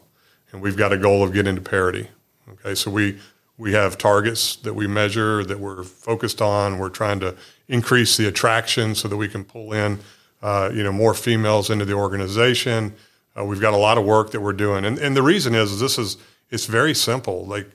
and 0.51 0.61
we've 0.61 0.77
got 0.77 0.93
a 0.93 0.97
goal 0.97 1.23
of 1.23 1.33
getting 1.33 1.55
to 1.55 1.61
parity. 1.61 2.09
Okay, 2.49 2.75
so 2.75 2.91
we 2.91 3.19
we 3.57 3.73
have 3.73 3.97
targets 3.97 4.55
that 4.57 4.73
we 4.73 4.87
measure 4.87 5.43
that 5.43 5.59
we're 5.59 5.83
focused 5.83 6.41
on. 6.41 6.79
We're 6.79 6.89
trying 6.89 7.19
to 7.19 7.35
increase 7.67 8.17
the 8.17 8.27
attraction 8.27 8.95
so 8.95 9.07
that 9.07 9.17
we 9.17 9.27
can 9.27 9.43
pull 9.43 9.71
in 9.71 9.99
uh, 10.41 10.71
you 10.73 10.83
know, 10.83 10.91
more 10.91 11.13
females 11.13 11.69
into 11.69 11.85
the 11.85 11.93
organization. 11.93 12.95
Uh, 13.37 13.45
we've 13.45 13.61
got 13.61 13.73
a 13.73 13.77
lot 13.77 13.97
of 13.97 14.05
work 14.05 14.31
that 14.31 14.41
we're 14.41 14.53
doing, 14.53 14.85
and 14.85 14.97
and 14.97 15.15
the 15.15 15.21
reason 15.21 15.55
is, 15.55 15.71
is 15.71 15.79
this 15.79 15.97
is 15.97 16.17
it's 16.49 16.65
very 16.65 16.93
simple. 16.93 17.45
Like 17.45 17.69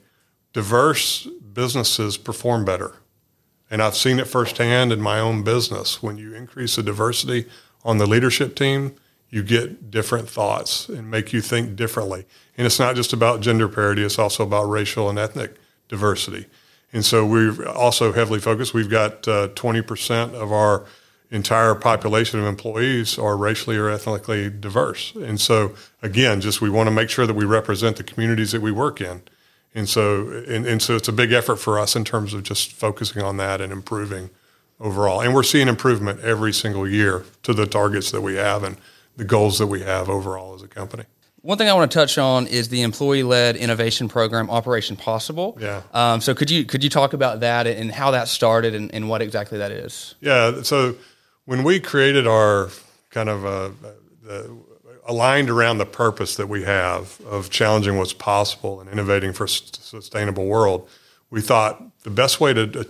diverse 0.53 1.27
businesses 1.53 2.17
perform 2.17 2.65
better, 2.65 2.95
and 3.69 3.81
I've 3.81 3.95
seen 3.95 4.19
it 4.19 4.27
firsthand 4.27 4.91
in 4.91 5.01
my 5.01 5.19
own 5.19 5.43
business. 5.43 6.01
When 6.01 6.17
you 6.17 6.33
increase 6.33 6.75
the 6.75 6.83
diversity 6.83 7.45
on 7.83 7.97
the 7.97 8.05
leadership 8.05 8.55
team, 8.55 8.95
you 9.29 9.43
get 9.43 9.91
different 9.91 10.29
thoughts 10.29 10.87
and 10.87 11.11
make 11.11 11.33
you 11.33 11.41
think 11.41 11.75
differently. 11.75 12.25
And 12.57 12.65
it's 12.65 12.79
not 12.79 12.95
just 12.95 13.13
about 13.13 13.41
gender 13.41 13.67
parity; 13.67 14.03
it's 14.03 14.19
also 14.19 14.43
about 14.43 14.63
racial 14.63 15.09
and 15.09 15.19
ethnic 15.19 15.55
diversity. 15.87 16.47
And 16.93 17.03
so 17.03 17.25
we're 17.25 17.67
also 17.67 18.13
heavily 18.13 18.39
focused. 18.39 18.73
We've 18.73 18.89
got 18.89 19.27
uh, 19.27 19.49
20% 19.49 20.33
of 20.33 20.51
our 20.51 20.85
entire 21.29 21.75
population 21.75 22.39
of 22.39 22.45
employees 22.45 23.19
are 23.19 23.35
racially 23.35 23.77
or 23.77 23.89
ethnically 23.89 24.49
diverse. 24.49 25.13
And 25.15 25.39
so, 25.39 25.75
again, 26.01 26.39
just 26.39 26.61
we 26.61 26.69
want 26.69 26.87
to 26.87 26.91
make 26.91 27.09
sure 27.09 27.27
that 27.27 27.33
we 27.33 27.45
represent 27.45 27.97
the 27.97 28.03
communities 28.03 28.51
that 28.53 28.61
we 28.61 28.71
work 28.71 29.01
in. 29.01 29.21
And 29.77 29.87
so, 29.87 30.27
and, 30.47 30.65
and 30.65 30.81
so 30.81 30.95
it's 30.95 31.07
a 31.07 31.13
big 31.13 31.31
effort 31.31 31.57
for 31.57 31.77
us 31.77 31.95
in 31.95 32.03
terms 32.03 32.33
of 32.33 32.41
just 32.41 32.71
focusing 32.71 33.21
on 33.21 33.37
that 33.37 33.61
and 33.61 33.71
improving 33.71 34.31
overall. 34.79 35.21
And 35.21 35.35
we're 35.35 35.43
seeing 35.43 35.67
improvement 35.67 36.19
every 36.21 36.51
single 36.51 36.87
year 36.87 37.25
to 37.43 37.53
the 37.53 37.67
targets 37.67 38.09
that 38.09 38.21
we 38.21 38.35
have 38.35 38.63
and 38.63 38.77
the 39.17 39.23
goals 39.23 39.59
that 39.59 39.67
we 39.67 39.81
have 39.81 40.09
overall 40.09 40.55
as 40.55 40.63
a 40.63 40.67
company. 40.67 41.03
One 41.43 41.59
thing 41.59 41.69
I 41.69 41.73
want 41.73 41.91
to 41.91 41.95
touch 41.95 42.17
on 42.17 42.47
is 42.47 42.69
the 42.69 42.81
employee-led 42.81 43.55
innovation 43.55 44.09
program, 44.09 44.49
Operation 44.49 44.95
Possible. 44.95 45.55
Yeah. 45.61 45.83
Um, 45.93 46.21
so 46.21 46.33
could 46.33 46.49
you 46.49 46.65
could 46.65 46.83
you 46.83 46.89
talk 46.89 47.13
about 47.13 47.41
that 47.41 47.67
and 47.67 47.91
how 47.91 48.11
that 48.11 48.27
started 48.27 48.73
and, 48.73 48.91
and 48.95 49.07
what 49.07 49.21
exactly 49.21 49.59
that 49.59 49.71
is? 49.71 50.15
Yeah. 50.21 50.63
So 50.63 50.95
when 51.45 51.63
we 51.63 51.79
created 51.79 52.25
our 52.25 52.69
kind 53.11 53.29
of 53.29 53.45
uh, 53.45 53.69
aligned 55.07 55.49
around 55.49 55.77
the 55.77 55.85
purpose 55.85 56.35
that 56.35 56.47
we 56.47 56.63
have 56.63 57.19
of 57.21 57.49
challenging 57.49 57.97
what's 57.97 58.13
possible 58.13 58.81
and 58.81 58.89
innovating 58.89 59.33
for 59.33 59.45
a 59.45 59.49
sustainable 59.49 60.45
world, 60.45 60.87
we 61.29 61.41
thought 61.41 61.81
the 62.03 62.09
best 62.09 62.39
way 62.39 62.53
to 62.53 62.85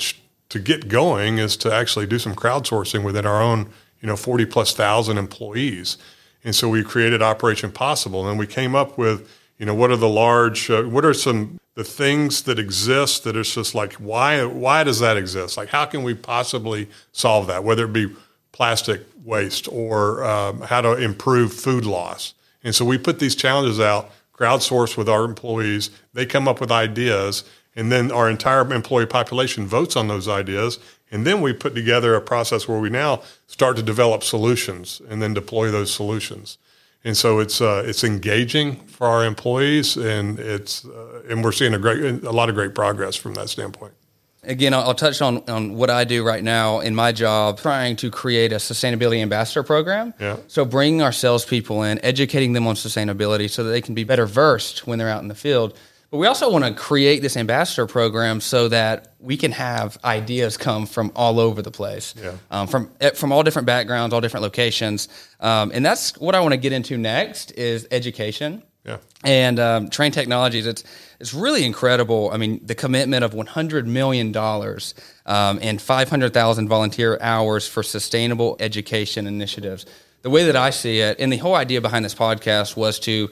to 0.50 0.60
get 0.60 0.88
going 0.88 1.38
is 1.38 1.58
to 1.58 1.74
actually 1.74 2.06
do 2.06 2.18
some 2.18 2.34
crowdsourcing 2.34 3.04
within 3.04 3.26
our 3.26 3.42
own, 3.42 3.70
you 4.02 4.08
know, 4.08 4.16
40 4.16 4.46
plus 4.46 4.74
thousand 4.74 5.18
employees. 5.18 5.98
And 6.44 6.56
so 6.56 6.70
we 6.70 6.84
created 6.84 7.22
Operation 7.22 7.72
Possible, 7.72 8.28
and 8.30 8.40
we 8.40 8.48
came 8.48 8.74
up 8.74 8.98
with, 8.98 9.30
you 9.58 9.66
know, 9.66 9.76
what 9.76 9.92
are 9.92 9.98
the 9.98 10.08
large, 10.08 10.70
uh, 10.70 10.84
what 10.84 11.04
are 11.04 11.14
some 11.14 11.60
the 11.76 11.84
things 11.84 12.42
that 12.44 12.58
exist 12.58 13.24
that 13.24 13.36
is 13.36 13.54
just 13.54 13.76
like 13.76 13.94
why 13.94 14.44
why 14.44 14.84
does 14.84 15.00
that 15.00 15.16
exist? 15.16 15.58
Like 15.58 15.70
how 15.70 15.86
can 15.86 16.02
we 16.02 16.16
possibly 16.16 16.90
solve 17.12 17.46
that? 17.48 17.64
Whether 17.64 17.86
it 17.86 17.94
be 17.94 18.08
plastic 18.58 19.02
waste 19.24 19.68
or 19.72 20.24
um, 20.24 20.62
how 20.62 20.82
to 20.82 20.94
improve 20.94 21.54
food 21.54 21.86
loss. 21.86 22.34
And 22.64 22.74
so 22.74 22.84
we 22.84 22.98
put 22.98 23.20
these 23.20 23.36
challenges 23.36 23.80
out, 23.80 24.10
crowdsource 24.34 24.98
with 24.98 25.08
our 25.08 25.26
employees. 25.26 25.92
They 26.14 26.26
come 26.26 26.48
up 26.48 26.60
with 26.60 26.72
ideas, 26.72 27.44
and 27.76 27.92
then 27.92 28.12
our 28.12 28.28
entire 28.28 28.62
employee 28.74 29.06
population 29.06 29.68
votes 29.68 29.96
on 29.96 30.08
those 30.08 30.28
ideas. 30.28 30.80
And 31.12 31.26
then 31.26 31.40
we 31.42 31.54
put 31.54 31.76
together 31.76 32.16
a 32.16 32.22
process 32.22 32.68
where 32.68 32.80
we 32.80 32.90
now 32.90 33.22
start 33.46 33.78
to 33.78 33.84
develop 33.84 34.24
solutions 34.24 35.04
and 35.08 35.22
then 35.22 35.36
deploy 35.36 35.70
those 35.70 35.94
solutions. 35.94 36.58
And 37.04 37.16
so 37.16 37.38
it's 37.40 37.62
uh, 37.62 37.84
it's 37.86 38.04
engaging 38.04 38.78
for 38.88 39.06
our 39.06 39.24
employees, 39.24 39.98
and 39.98 40.40
it's 40.40 40.84
uh, 40.84 41.22
and 41.30 41.44
we're 41.44 41.52
seeing 41.52 41.76
a 41.76 41.80
great 41.80 42.24
a 42.24 42.32
lot 42.32 42.50
of 42.50 42.56
great 42.56 42.74
progress 42.74 43.16
from 43.16 43.36
that 43.36 43.50
standpoint. 43.50 43.94
Again, 44.48 44.74
I'll 44.74 44.96
touch 44.96 45.22
on, 45.22 45.48
on 45.50 45.76
what 45.76 45.90
I 45.90 46.04
do 46.06 46.24
right 46.26 46.44
now 46.44 46.80
in 46.80 46.96
my 46.96 47.12
job, 47.12 47.60
trying 47.60 47.96
to 47.98 48.10
create 48.10 48.52
a 48.54 48.56
sustainability 48.58 49.22
ambassador 49.22 49.62
program. 49.62 50.14
Yeah. 50.20 50.38
So 50.48 50.64
bringing 50.66 51.02
our 51.02 51.12
salespeople 51.12 51.84
in, 51.84 52.04
educating 52.04 52.54
them 52.54 52.66
on 52.66 52.76
sustainability 52.76 53.50
so 53.50 53.64
that 53.66 53.72
they 53.72 53.82
can 53.82 53.94
be 53.94 54.04
better 54.06 54.26
versed 54.26 54.88
when 54.88 54.98
they're 55.00 55.10
out 55.10 55.22
in 55.22 55.28
the 55.28 55.36
field. 55.36 55.78
But 56.10 56.20
we 56.20 56.28
also 56.28 56.50
want 56.50 56.64
to 56.64 56.74
create 56.74 57.22
this 57.22 57.36
ambassador 57.36 57.86
program 57.86 58.40
so 58.40 58.70
that 58.70 59.14
we 59.20 59.36
can 59.36 59.52
have 59.52 59.98
ideas 60.06 60.56
come 60.56 60.86
from 60.86 61.12
all 61.14 61.38
over 61.38 61.62
the 61.62 61.70
place, 61.72 62.16
Yeah. 62.18 62.32
um, 62.50 62.68
from 62.68 62.90
eh, 63.02 63.10
from 63.10 63.34
all 63.34 63.44
different 63.44 63.66
backgrounds, 63.66 64.14
all 64.14 64.22
different 64.22 64.44
locations, 64.44 65.10
um, 65.42 65.70
and 65.74 65.86
that's 65.86 66.18
what 66.18 66.34
I 66.34 66.40
want 66.40 66.54
to 66.54 66.58
get 66.58 66.72
into 66.72 66.98
next 66.98 67.52
is 67.52 67.86
education. 67.92 68.64
Yeah. 68.88 68.98
And 69.24 69.60
um, 69.60 69.90
Trane 69.90 70.14
Technologies, 70.14 70.66
it's 70.66 70.84
it's 71.20 71.34
really 71.34 71.66
incredible. 71.66 72.30
I 72.32 72.38
mean, 72.38 72.62
the 72.64 72.76
commitment 72.76 73.24
of 73.24 73.34
100 73.34 73.88
million 73.88 74.32
dollars 74.32 74.94
um, 75.26 75.60
and 75.62 75.82
500,000 75.82 76.68
volunteer 76.68 77.18
hours 77.22 77.68
for 77.68 77.84
sustainable 77.84 78.56
education 78.60 79.28
initiatives. 79.28 79.86
The 80.22 80.30
way 80.30 80.46
that 80.46 80.56
I 80.56 80.70
see 80.70 81.00
it, 81.00 81.20
and 81.20 81.32
the 81.32 81.38
whole 81.38 81.56
idea 81.56 81.82
behind 81.82 82.06
this 82.06 82.16
podcast 82.16 82.78
was 82.78 83.00
to 83.02 83.30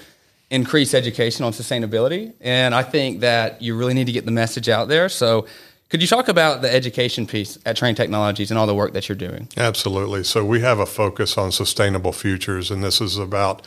increase 0.49 0.93
education 0.93 1.45
on 1.45 1.51
sustainability. 1.51 2.33
And 2.41 2.75
I 2.75 2.83
think 2.83 3.21
that 3.21 3.61
you 3.61 3.75
really 3.75 3.93
need 3.93 4.05
to 4.05 4.11
get 4.11 4.25
the 4.25 4.31
message 4.31 4.69
out 4.69 4.87
there. 4.87 5.09
So, 5.09 5.47
could 5.89 6.01
you 6.01 6.07
talk 6.07 6.27
about 6.27 6.61
the 6.61 6.73
education 6.73 7.27
piece 7.27 7.59
at 7.65 7.77
Trane 7.77 7.95
Technologies 7.95 8.49
and 8.49 8.57
all 8.57 8.65
the 8.65 8.75
work 8.75 8.93
that 8.93 9.07
you're 9.07 9.15
doing? 9.15 9.47
Absolutely. 9.55 10.23
So 10.23 10.43
we 10.43 10.59
have 10.61 10.79
a 10.79 10.85
focus 10.85 11.37
on 11.37 11.51
sustainable 11.51 12.11
futures, 12.11 12.71
and 12.71 12.83
this 12.83 12.99
is 12.99 13.17
about 13.17 13.61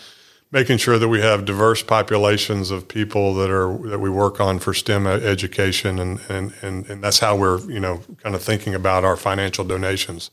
making 0.51 0.79
sure 0.79 0.99
that 0.99 1.09
we 1.09 1.21
have 1.21 1.45
diverse 1.45 1.83
populations 1.83 2.71
of 2.71 2.89
people 2.89 3.35
that 3.35 3.51
are 3.51 3.77
that 3.89 3.99
we 3.99 4.09
work 4.09 4.41
on 4.41 4.59
for 4.59 4.73
STEM 4.73 5.07
education, 5.07 5.99
and 5.99 6.21
and 6.29 6.55
and, 6.63 6.89
and 6.89 7.03
that's 7.03 7.19
how 7.19 7.37
we're 7.37 7.61
you 7.71 7.81
know 7.81 8.01
kind 8.23 8.35
of 8.35 8.43
thinking 8.43 8.75
about 8.75 9.05
our 9.05 9.17
financial 9.17 9.65
donations. 9.65 10.31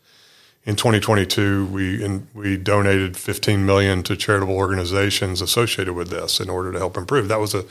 In 0.65 0.75
2022, 0.75 1.67
we 1.67 2.03
in, 2.03 2.27
we 2.33 2.57
donated 2.57 3.15
15 3.17 3.63
million 3.65 4.03
to 4.03 4.17
charitable 4.17 4.55
organizations 4.55 5.41
associated 5.41 5.93
with 5.93 6.09
this 6.09 6.39
in 6.39 6.49
order 6.49 6.71
to 6.71 6.79
help 6.79 6.97
improve. 6.97 7.27
That 7.27 7.39
was 7.39 7.53
a 7.53 7.65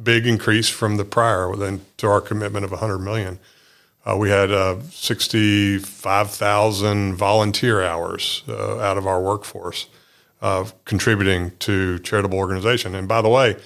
big 0.00 0.24
increase 0.26 0.68
from 0.68 0.98
the 0.98 1.04
prior, 1.04 1.56
then 1.56 1.80
to 1.96 2.06
our 2.06 2.20
commitment 2.20 2.64
of 2.64 2.70
100 2.70 2.98
million. 2.98 3.40
Uh, 4.06 4.16
we 4.16 4.30
had 4.30 4.52
uh, 4.52 4.80
65,000 4.90 7.16
volunteer 7.16 7.82
hours 7.82 8.44
uh, 8.48 8.78
out 8.78 8.96
of 8.96 9.04
our 9.06 9.20
workforce 9.20 9.88
uh, 10.40 10.64
contributing 10.84 11.52
to 11.58 11.98
charitable 12.00 12.38
organization. 12.38 12.94
And 12.94 13.08
by 13.08 13.22
the 13.22 13.28
way, 13.28 13.56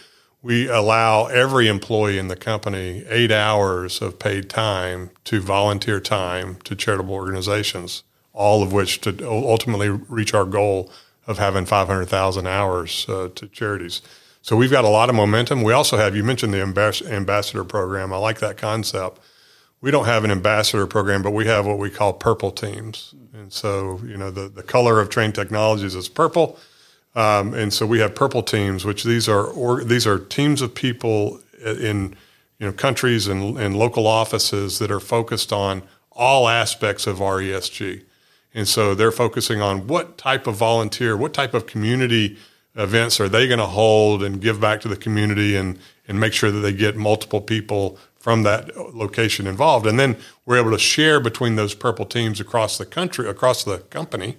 we 0.43 0.69
allow 0.69 1.27
every 1.27 1.69
employee 1.69 2.19
in 2.19 2.29
the 2.29 2.37
company 2.37 3.05
eight 3.09 3.31
hours 3.31 4.03
of 4.03 4.19
paid 4.19 4.51
time 4.51 5.11
to 5.25 5.41
volunteer 5.41 6.01
time 6.01 6.57
to 6.65 6.75
charitable 6.75 7.15
organizations, 7.15 8.03
all 8.33 8.63
of 8.63 8.73
which 8.73 9.01
to 9.03 9.17
ultimately 9.29 9.89
reach 9.89 10.35
our 10.35 10.45
goal 10.45 10.91
of 11.27 11.39
having 11.39 11.65
500,000 11.65 12.47
hours 12.47 13.07
uh, 13.09 13.29
to 13.37 13.47
charities. 13.49 14.03
So 14.41 14.57
we've 14.57 14.73
got 14.73 14.85
a 14.85 14.89
lot 14.89 15.09
of 15.09 15.15
momentum. 15.15 15.63
We 15.63 15.73
also 15.73 15.97
have, 15.97 16.17
you 16.17 16.25
mentioned 16.25 16.53
the 16.53 16.59
ambas- 16.59 17.09
ambassador 17.09 17.63
program. 17.63 18.13
I 18.13 18.17
like 18.17 18.41
that 18.41 18.57
concept 18.57 19.21
we 19.83 19.91
don't 19.91 20.07
have 20.07 20.25
an 20.25 20.31
ambassador 20.31 20.87
program, 20.87 21.23
but 21.23 21.33
we 21.33 21.47
have 21.47 21.67
what 21.67 21.79
we 21.79 21.91
call 21.91 22.15
purple 22.15 22.51
teams. 22.53 23.15
And 23.35 23.53
so, 23.53 24.01
you 24.05 24.17
know, 24.17 24.31
the, 24.31 24.49
the 24.49 24.63
color 24.63 25.01
of 25.01 25.11
Trane 25.11 25.35
Technologies 25.35 25.95
is 25.95 26.09
purple. 26.09 26.59
Um, 27.15 27.53
and 27.53 27.73
so 27.73 27.85
we 27.85 27.99
have 27.99 28.15
purple 28.15 28.43
teams, 28.43 28.85
which 28.85 29.05
these 29.05 29.29
are 29.29 29.45
or, 29.45 29.85
these 29.85 30.07
are 30.07 30.19
teams 30.19 30.63
of 30.63 30.75
people 30.75 31.41
in 31.63 32.17
you 32.59 32.67
know 32.67 32.73
countries 32.73 33.27
and, 33.27 33.59
and 33.59 33.77
local 33.77 34.07
offices 34.07 34.79
that 34.79 34.91
are 34.91 35.01
focused 35.01 35.53
on 35.53 35.83
all 36.13 36.49
aspects 36.49 37.07
of 37.07 37.21
our 37.21 37.39
ESG. 37.39 38.05
And 38.55 38.69
so 38.69 38.95
they're 38.95 39.13
focusing 39.13 39.61
on 39.61 39.87
what 39.87 40.17
type 40.17 40.47
of 40.47 40.57
volunteer, 40.57 41.17
what 41.17 41.35
type 41.35 41.55
of 41.55 41.67
community 41.67 42.39
events 42.75 43.21
are 43.21 43.29
they 43.29 43.47
going 43.47 43.59
to 43.59 43.67
hold 43.67 44.23
and 44.23 44.41
give 44.41 44.61
back 44.61 44.81
to 44.83 44.89
the 44.89 44.97
community 44.97 45.57
and, 45.57 45.79
and 46.09 46.21
make 46.21 46.33
sure 46.33 46.51
that 46.51 46.61
they 46.61 46.73
get 46.73 46.97
multiple 46.97 47.41
people 47.41 47.99
from 48.23 48.45
that 48.45 48.77
location 48.77 49.49
involved. 49.49 49.85
And 49.85 49.99
then 49.99 50.17
we're 50.47 50.61
able 50.61 50.71
to 50.71 50.79
share 50.79 51.19
between 51.19 51.57
those 51.57 51.75
purple 51.75 52.07
teams 52.07 52.39
across 52.39 52.79
the 52.79 52.87
country, 52.87 53.29
across 53.29 53.65
the 53.65 53.79
company 53.79 54.37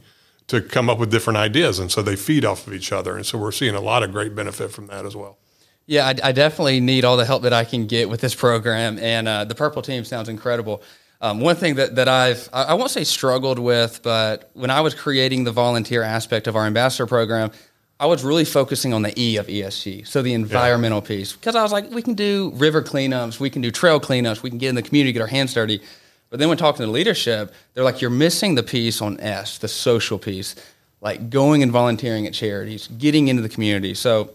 to 0.47 0.61
come 0.61 0.89
up 0.89 0.99
with 0.99 1.11
different 1.11 1.35
ideas. 1.35 1.79
And 1.79 1.91
so 1.91 2.01
they 2.01 2.15
feed 2.15 2.45
off 2.45 2.65
of 2.65 2.73
each 2.73 2.93
other. 2.93 3.17
And 3.17 3.25
so 3.25 3.37
we're 3.37 3.51
seeing 3.51 3.75
a 3.75 3.81
lot 3.81 4.01
of 4.01 4.13
great 4.13 4.33
benefit 4.33 4.71
from 4.71 4.87
that 4.87 5.05
as 5.05 5.17
well. 5.17 5.37
Yeah, 5.85 6.07
I, 6.07 6.29
I 6.29 6.31
definitely 6.31 6.79
need 6.79 7.03
all 7.03 7.17
the 7.17 7.25
help 7.25 7.43
that 7.43 7.51
I 7.51 7.65
can 7.65 7.85
get 7.85 8.07
with 8.07 8.21
this 8.21 8.33
program. 8.33 8.97
And 8.99 9.27
uh, 9.27 9.43
the 9.43 9.55
purple 9.55 9.81
team 9.81 10.05
sounds 10.05 10.29
incredible. 10.29 10.81
Um, 11.19 11.41
one 11.41 11.57
thing 11.57 11.75
that, 11.75 11.95
that 11.95 12.07
I've, 12.07 12.47
I, 12.53 12.63
I 12.63 12.73
won't 12.75 12.91
say 12.91 13.03
struggled 13.03 13.59
with, 13.59 14.01
but 14.01 14.49
when 14.53 14.69
I 14.69 14.79
was 14.79 14.93
creating 14.93 15.43
the 15.43 15.51
volunteer 15.51 16.03
aspect 16.03 16.47
of 16.47 16.55
our 16.55 16.65
ambassador 16.65 17.05
program, 17.05 17.51
I 17.99 18.05
was 18.05 18.23
really 18.23 18.45
focusing 18.45 18.93
on 18.93 19.01
the 19.01 19.13
E 19.19 19.37
of 19.37 19.47
ESG, 19.47 20.07
so 20.07 20.21
the 20.21 20.33
environmental 20.33 20.99
yeah. 20.99 21.07
piece, 21.07 21.33
because 21.33 21.55
I 21.55 21.63
was 21.63 21.71
like, 21.71 21.89
we 21.91 22.01
can 22.01 22.15
do 22.15 22.51
river 22.55 22.81
cleanups, 22.81 23.39
we 23.39 23.49
can 23.49 23.61
do 23.61 23.71
trail 23.71 23.99
cleanups, 23.99 24.41
we 24.41 24.49
can 24.49 24.59
get 24.59 24.69
in 24.69 24.75
the 24.75 24.81
community, 24.81 25.13
get 25.13 25.21
our 25.21 25.27
hands 25.27 25.53
dirty. 25.53 25.81
But 26.29 26.39
then 26.39 26.49
when 26.49 26.57
talking 26.57 26.83
to 26.85 26.91
leadership, 26.91 27.53
they're 27.73 27.83
like, 27.83 28.01
you're 28.01 28.09
missing 28.09 28.55
the 28.55 28.63
piece 28.63 29.01
on 29.01 29.19
S, 29.19 29.59
the 29.59 29.67
social 29.67 30.17
piece, 30.17 30.55
like 30.99 31.29
going 31.29 31.61
and 31.61 31.71
volunteering 31.71 32.25
at 32.25 32.33
charities, 32.33 32.87
getting 32.87 33.27
into 33.27 33.43
the 33.43 33.49
community. 33.49 33.93
So 33.93 34.31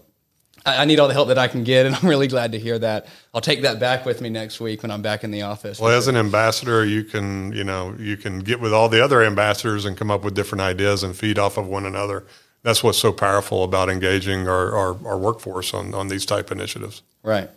I, 0.65 0.83
I 0.83 0.85
need 0.85 0.99
all 0.99 1.09
the 1.09 1.13
help 1.13 1.27
that 1.27 1.37
I 1.37 1.49
can 1.49 1.65
get, 1.65 1.85
and 1.85 1.95
I'm 2.01 2.07
really 2.07 2.27
glad 2.27 2.53
to 2.53 2.59
hear 2.59 2.79
that. 2.79 3.07
I'll 3.33 3.41
take 3.41 3.63
that 3.63 3.79
back 3.79 4.05
with 4.05 4.21
me 4.21 4.29
next 4.29 4.61
week 4.61 4.81
when 4.81 4.91
I'm 4.91 5.01
back 5.01 5.25
in 5.25 5.31
the 5.31 5.41
office. 5.41 5.79
Well, 5.79 5.95
as 5.95 6.07
an 6.07 6.15
ambassador, 6.15 6.85
you 6.85 7.03
can 7.03 7.51
you 7.51 7.65
know 7.65 7.95
you 7.99 8.17
can 8.17 8.39
get 8.39 8.61
with 8.61 8.73
all 8.73 8.87
the 8.87 9.03
other 9.03 9.21
ambassadors 9.21 9.85
and 9.85 9.97
come 9.97 10.09
up 10.09 10.23
with 10.23 10.33
different 10.33 10.61
ideas 10.61 11.03
and 11.03 11.15
feed 11.15 11.37
off 11.37 11.57
of 11.57 11.67
one 11.67 11.85
another 11.85 12.25
that's 12.63 12.83
what's 12.83 12.97
so 12.97 13.11
powerful 13.11 13.63
about 13.63 13.89
engaging 13.89 14.47
our, 14.47 14.75
our, 14.75 14.97
our, 15.05 15.17
workforce 15.17 15.73
on, 15.73 15.93
on 15.93 16.07
these 16.07 16.25
type 16.25 16.51
initiatives. 16.51 17.01
Right. 17.23 17.49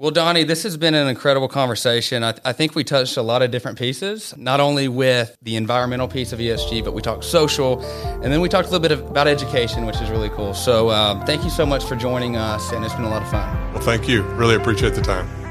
Well, 0.00 0.12
Donny, 0.12 0.44
this 0.44 0.62
has 0.62 0.76
been 0.76 0.94
an 0.94 1.08
incredible 1.08 1.48
conversation. 1.48 2.22
I, 2.22 2.30
th- 2.30 2.42
I, 2.44 2.52
think 2.52 2.76
we 2.76 2.84
touched 2.84 3.16
a 3.16 3.22
lot 3.22 3.42
of 3.42 3.50
different 3.50 3.78
pieces, 3.78 4.32
not 4.36 4.60
only 4.60 4.86
with 4.86 5.36
the 5.42 5.56
environmental 5.56 6.06
piece 6.06 6.32
of 6.32 6.38
ESG, 6.38 6.84
but 6.84 6.94
we 6.94 7.02
talked 7.02 7.24
social, 7.24 7.82
and 8.22 8.32
then 8.32 8.40
we 8.40 8.48
talked 8.48 8.68
a 8.68 8.70
little 8.70 8.82
bit 8.82 8.92
of, 8.92 9.10
about 9.10 9.26
education, 9.26 9.86
which 9.86 10.00
is 10.00 10.08
really 10.08 10.30
cool. 10.30 10.54
So, 10.54 10.90
um, 10.90 11.26
thank 11.26 11.42
you 11.42 11.50
so 11.50 11.66
much 11.66 11.84
for 11.84 11.96
joining 11.96 12.36
us, 12.36 12.70
and 12.70 12.84
it's 12.84 12.94
been 12.94 13.06
a 13.06 13.10
lot 13.10 13.22
of 13.22 13.30
fun. 13.30 13.72
Well, 13.72 13.82
thank 13.82 14.06
you. 14.06 14.22
Really 14.34 14.54
appreciate 14.54 14.94
the 14.94 15.02
time. 15.02 15.47